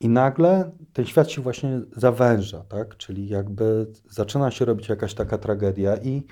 [0.00, 2.96] I nagle ten świat się właśnie zawęża, tak?
[2.96, 6.26] Czyli jakby zaczyna się robić jakaś taka tragedia i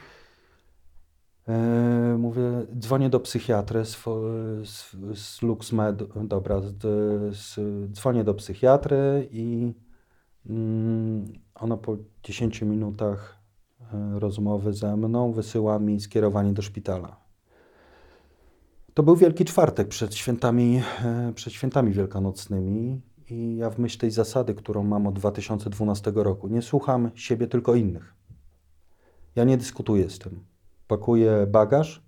[1.48, 2.42] e, mówię,
[2.78, 3.96] dzwonię do psychiatry z,
[4.64, 6.74] z, z LuxMed, dobra, z,
[7.36, 7.58] z,
[7.92, 9.74] dzwonię do psychiatry i
[11.54, 13.38] ona po 10 minutach
[13.80, 17.16] e, rozmowy ze mną wysyła mi skierowanie do szpitala.
[18.94, 24.10] To był Wielki Czwartek przed świętami, e, przed świętami wielkanocnymi i ja w myśl tej
[24.10, 28.14] zasady, którą mam od 2012 roku, nie słucham siebie, tylko innych.
[29.36, 30.44] Ja nie dyskutuję z tym.
[30.88, 32.02] Pakuję bagaż,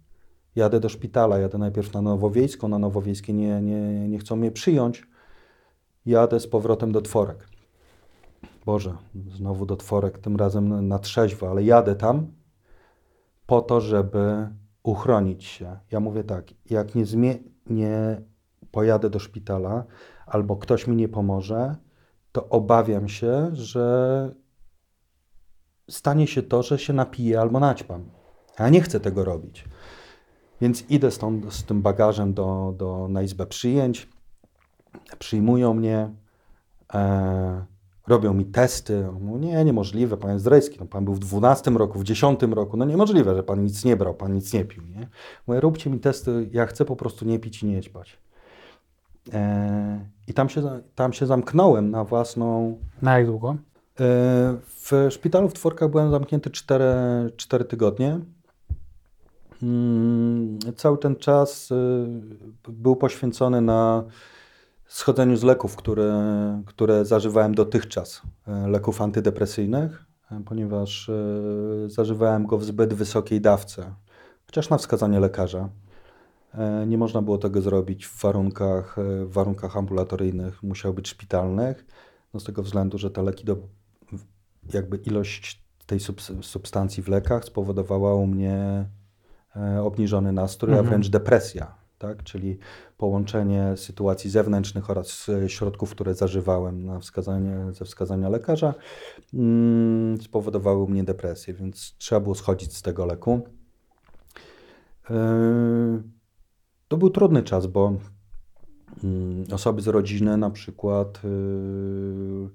[0.56, 5.06] jadę do szpitala, jadę najpierw na Nowowiejską, na Nowowiejskie nie, nie, nie chcą mnie przyjąć,
[6.06, 7.49] jadę z powrotem do Tworek.
[8.70, 8.96] Boże,
[9.36, 12.26] znowu do Tworek, tym razem na- trzeźwo, ale jadę tam
[13.46, 14.48] po to, żeby
[14.82, 15.78] uchronić się.
[15.90, 18.22] Ja mówię tak, jak nie, nie
[18.70, 19.84] pojadę do szpitala
[20.26, 21.76] albo ktoś mi nie pomoże,
[22.32, 24.34] to obawiam się, że
[25.90, 28.04] stanie się to, że się napiję albo naćpam.
[28.58, 29.64] Ja nie chcę tego robić.
[30.60, 34.08] Więc idę z, tą, z tym bagażem do, do, na izbę przyjęć.
[35.18, 36.10] Przyjmują mnie,
[36.94, 37.64] e,
[38.11, 39.04] robią mi testy.
[39.20, 40.80] Mówią, nie, niemożliwe, pan jest.
[40.80, 42.76] No, pan był w 12 roku, w 10 roku.
[42.76, 44.82] No niemożliwe, że pan nic nie brał, pan nic nie pił.
[44.86, 45.08] Nie?
[45.46, 48.18] Mówię, róbcie mi testy, ja chcę po prostu nie pić i nie ćpać.
[49.32, 53.50] E, I tam się, tam się zamknąłem na własną, Na jak długo?
[53.50, 53.56] E,
[54.66, 56.84] W szpitalu w Tworkach byłem zamknięty 4,
[57.36, 58.20] 4 tygodnie.
[59.62, 61.74] Mm, Cały ten czas y,
[62.68, 64.04] był poświęcony na
[64.95, 71.14] schodzeniu z leków, które, które zażywałem dotychczas, e, leków antydepresyjnych, e, ponieważ e,
[71.86, 73.95] zażywałem go w zbyt wysokiej dawce,
[74.47, 75.68] chociaż na wskazanie lekarza.
[76.86, 81.86] Nie można było tego zrobić w warunkach, w warunkach ambulatoryjnych, musiał być szpitalnych,
[82.34, 83.57] no z tego względu, że te leki, do,
[84.74, 88.84] jakby ilość tej subs- substancji w lekach spowodowała u mnie
[89.82, 90.88] obniżony nastrój, a Mhm.
[90.88, 92.22] wręcz depresja, tak?
[92.22, 92.59] Czyli
[92.96, 98.74] połączenie sytuacji zewnętrznych oraz e, środków, które zażywałem na wskazanie, ze wskazania lekarza,
[99.34, 103.40] mm, spowodowały u mnie depresję, więc trzeba było schodzić z tego leku.
[105.11, 106.03] E,
[106.88, 107.92] To był trudny czas, bo
[109.05, 112.48] mm, osoby z rodziny na przykład y,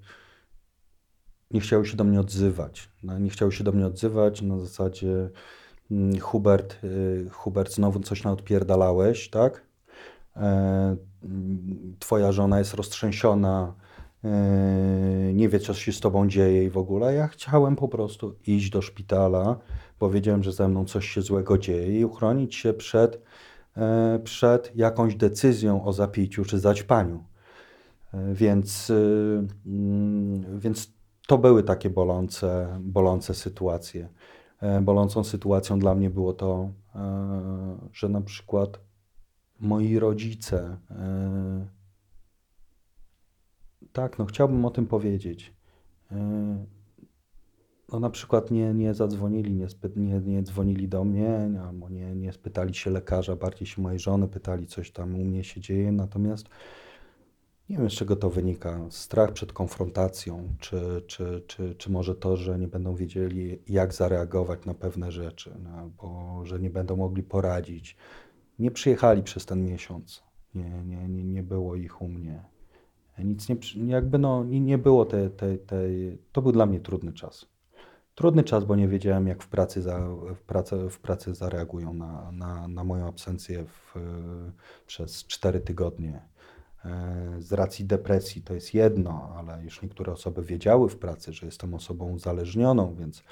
[1.52, 2.90] nie chciały się do mnie odzywać.
[3.04, 5.30] No, Nie chciały się do mnie odzywać na zasadzie
[6.22, 9.66] Hubert, y, Hubert, znowu coś naodpierdalałeś, tak?
[10.36, 10.40] E,
[11.24, 13.74] mm, Twoja żona jest roztrzęsiona,
[14.24, 14.30] e,
[15.34, 17.14] nie wie, co się z tobą dzieje i w ogóle.
[17.14, 19.58] Ja chciałem po prostu iść do szpitala,
[20.00, 23.22] bo wiedziałem, że ze mną coś się złego dzieje i uchronić się przed,
[23.78, 27.24] e, przed jakąś decyzją o zapiciu czy zaćpaniu.
[28.34, 30.94] Więc, y, mm, więc
[31.28, 34.10] to były takie bolące, bolące sytuacje.
[34.62, 38.80] E, Bolącą sytuacją dla mnie było to, e, że na przykład
[39.60, 41.68] moi rodzice, e,
[43.94, 45.54] tak, no chciałbym o tym powiedzieć.
[47.92, 51.90] No na przykład nie, nie zadzwonili, nie, spy, nie, nie dzwonili do mnie, nie- albo
[51.90, 55.62] nie, nie spytali się lekarza, bardziej się mojej żony pytali, coś tam u mnie się
[55.62, 56.50] dzieje, natomiast
[57.70, 58.80] nie wiem, z czego to wynika.
[58.90, 64.66] Strach przed konfrontacją, czy, czy, czy, czy może to, że nie będą wiedzieli, jak zareagować
[64.66, 67.98] na pewne rzeczy, no, albo że nie będą mogli poradzić.
[68.60, 70.24] Nie przyjechali przez ten miesiąc.
[70.56, 72.44] Nie, nie, nie, nie było ich u mnie.
[73.24, 73.58] Nic nie,
[73.88, 77.46] jakby no, nie, nie było tej, tej, tej, to był dla mnie trudny czas.
[78.16, 80.00] Trudny czas, bo nie wiedziałem, jak w pracy, za,
[80.36, 83.96] w pracy, w pracy zareagują na, na, na moją absencję w,
[84.86, 86.22] przez 4 tygodnie.
[86.86, 91.46] E, Z racji depresji to jest jedno, ale już niektóre osoby wiedziały w pracy, że
[91.46, 93.24] jestem osobą uzależnioną, więc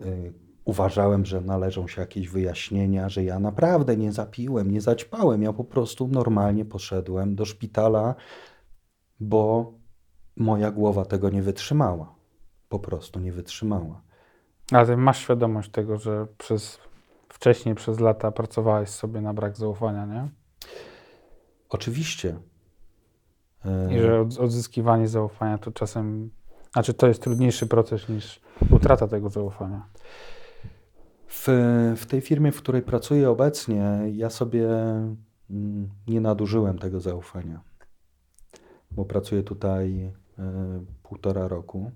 [0.00, 0.32] y,
[0.64, 5.42] uważałem, że należą się jakieś wyjaśnienia, że ja naprawdę nie zapiłem, nie zaćpałem.
[5.42, 8.14] Ja po prostu normalnie poszedłem do szpitala,
[9.20, 9.72] bo
[10.36, 12.14] moja głowa tego nie wytrzymała.
[12.68, 14.02] Po prostu nie wytrzymała.
[14.72, 16.78] Ale ty masz świadomość tego, że przez
[17.28, 20.28] wcześniej przez lata pracowałeś sobie na brak zaufania, nie?
[21.76, 22.36] Oczywiście.
[23.90, 26.30] I że od- odzyskiwanie zaufania to czasem,
[26.72, 29.86] znaczy to jest trudniejszy proces niż utrata tego zaufania.
[31.28, 31.46] W,
[31.96, 34.68] w tej firmie, w której pracuję obecnie, ja sobie
[35.50, 37.60] mm, nie nadużyłem tego zaufania,
[38.90, 40.42] bo pracuję tutaj y,
[41.02, 41.90] półtora roku.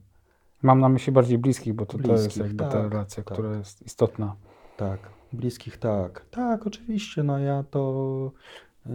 [0.63, 3.33] Mam na myśli bardziej bliskich, bo to, to jest Bliskich, jakby ta tak, relacja, tak.
[3.33, 4.37] która jest istotna.
[4.77, 5.01] Tak,
[5.33, 6.25] bliskich tak.
[6.31, 8.33] Tak, oczywiście, no ja to
[8.87, 8.91] y,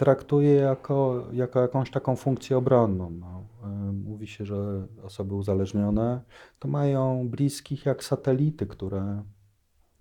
[0.00, 3.10] traktuję jako, jako jakąś taką funkcję obronną.
[3.10, 3.44] No.
[3.92, 6.20] Mówi się, że osoby uzależnione
[6.58, 9.22] to mają bliskich jak satelity, które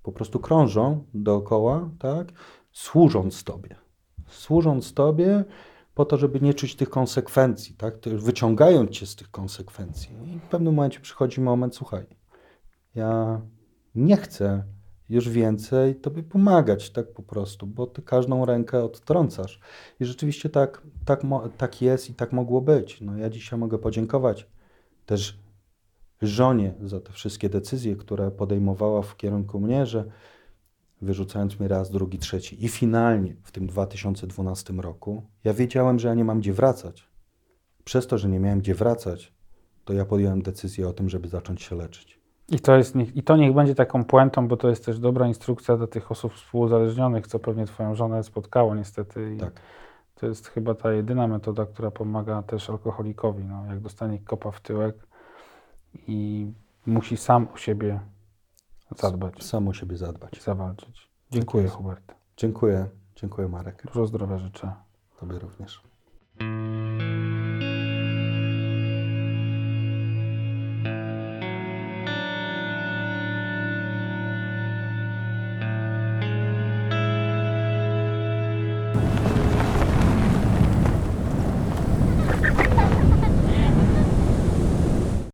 [0.04, 2.28] po prostu krążą dookoła, tak,
[2.72, 3.76] służąc Tobie.
[4.28, 5.44] Służąc Tobie
[5.96, 10.10] po to, żeby nie czuć tych konsekwencji, tak, wyciągając Cię z tych konsekwencji.
[10.36, 12.06] I w pewnym momencie przychodzi moment, słuchaj,
[12.96, 13.42] ja
[13.96, 14.64] nie chcę
[15.10, 19.60] już więcej Tobie pomagać, tak po prostu, bo Ty każdą rękę odtrącasz.
[20.00, 21.22] I rzeczywiście tak, tak,
[21.58, 23.02] tak jest i tak mogło być.
[23.02, 24.48] No, ja dzisiaj mogę podziękować
[25.06, 25.40] też
[26.22, 30.06] żonie za te wszystkie decyzje, które podejmowała w kierunku mnie, że
[31.02, 36.14] wyrzucając mnie raz, drugi, trzeci i finalnie w tym 2012 roku, ja wiedziałem, że ja
[36.14, 37.10] nie mam gdzie wracać.
[37.84, 39.34] Przez to, że nie miałem gdzie wracać,
[39.86, 42.19] to ja podjąłem decyzję o tym, żeby zacząć się leczyć.
[42.52, 45.28] I to, jest, niech- I to niech będzie taką puentą, bo to jest też dobra
[45.28, 49.38] instrukcja dla tych osób współuzależnionych, co pewnie Twoją żonę spotkało niestety.
[49.40, 49.54] Tak.
[50.16, 53.44] To jest chyba ta jedyna metoda, która pomaga też alkoholikowi.
[53.44, 54.96] No, jak dostanie kopa w tyłek
[56.08, 56.52] i
[56.86, 58.00] musi sam o siebie
[58.98, 60.44] zadbać Sam o siebie zadbać.
[60.44, 61.10] zawalczyć.
[61.32, 61.76] Dziękuję, jest.
[61.76, 62.16] Hubert.
[62.38, 62.86] Dziękuję.
[63.16, 63.84] Dziękuję, Marek.
[63.88, 64.72] Dużo zdrowia życzę.
[65.20, 65.82] Tobie również.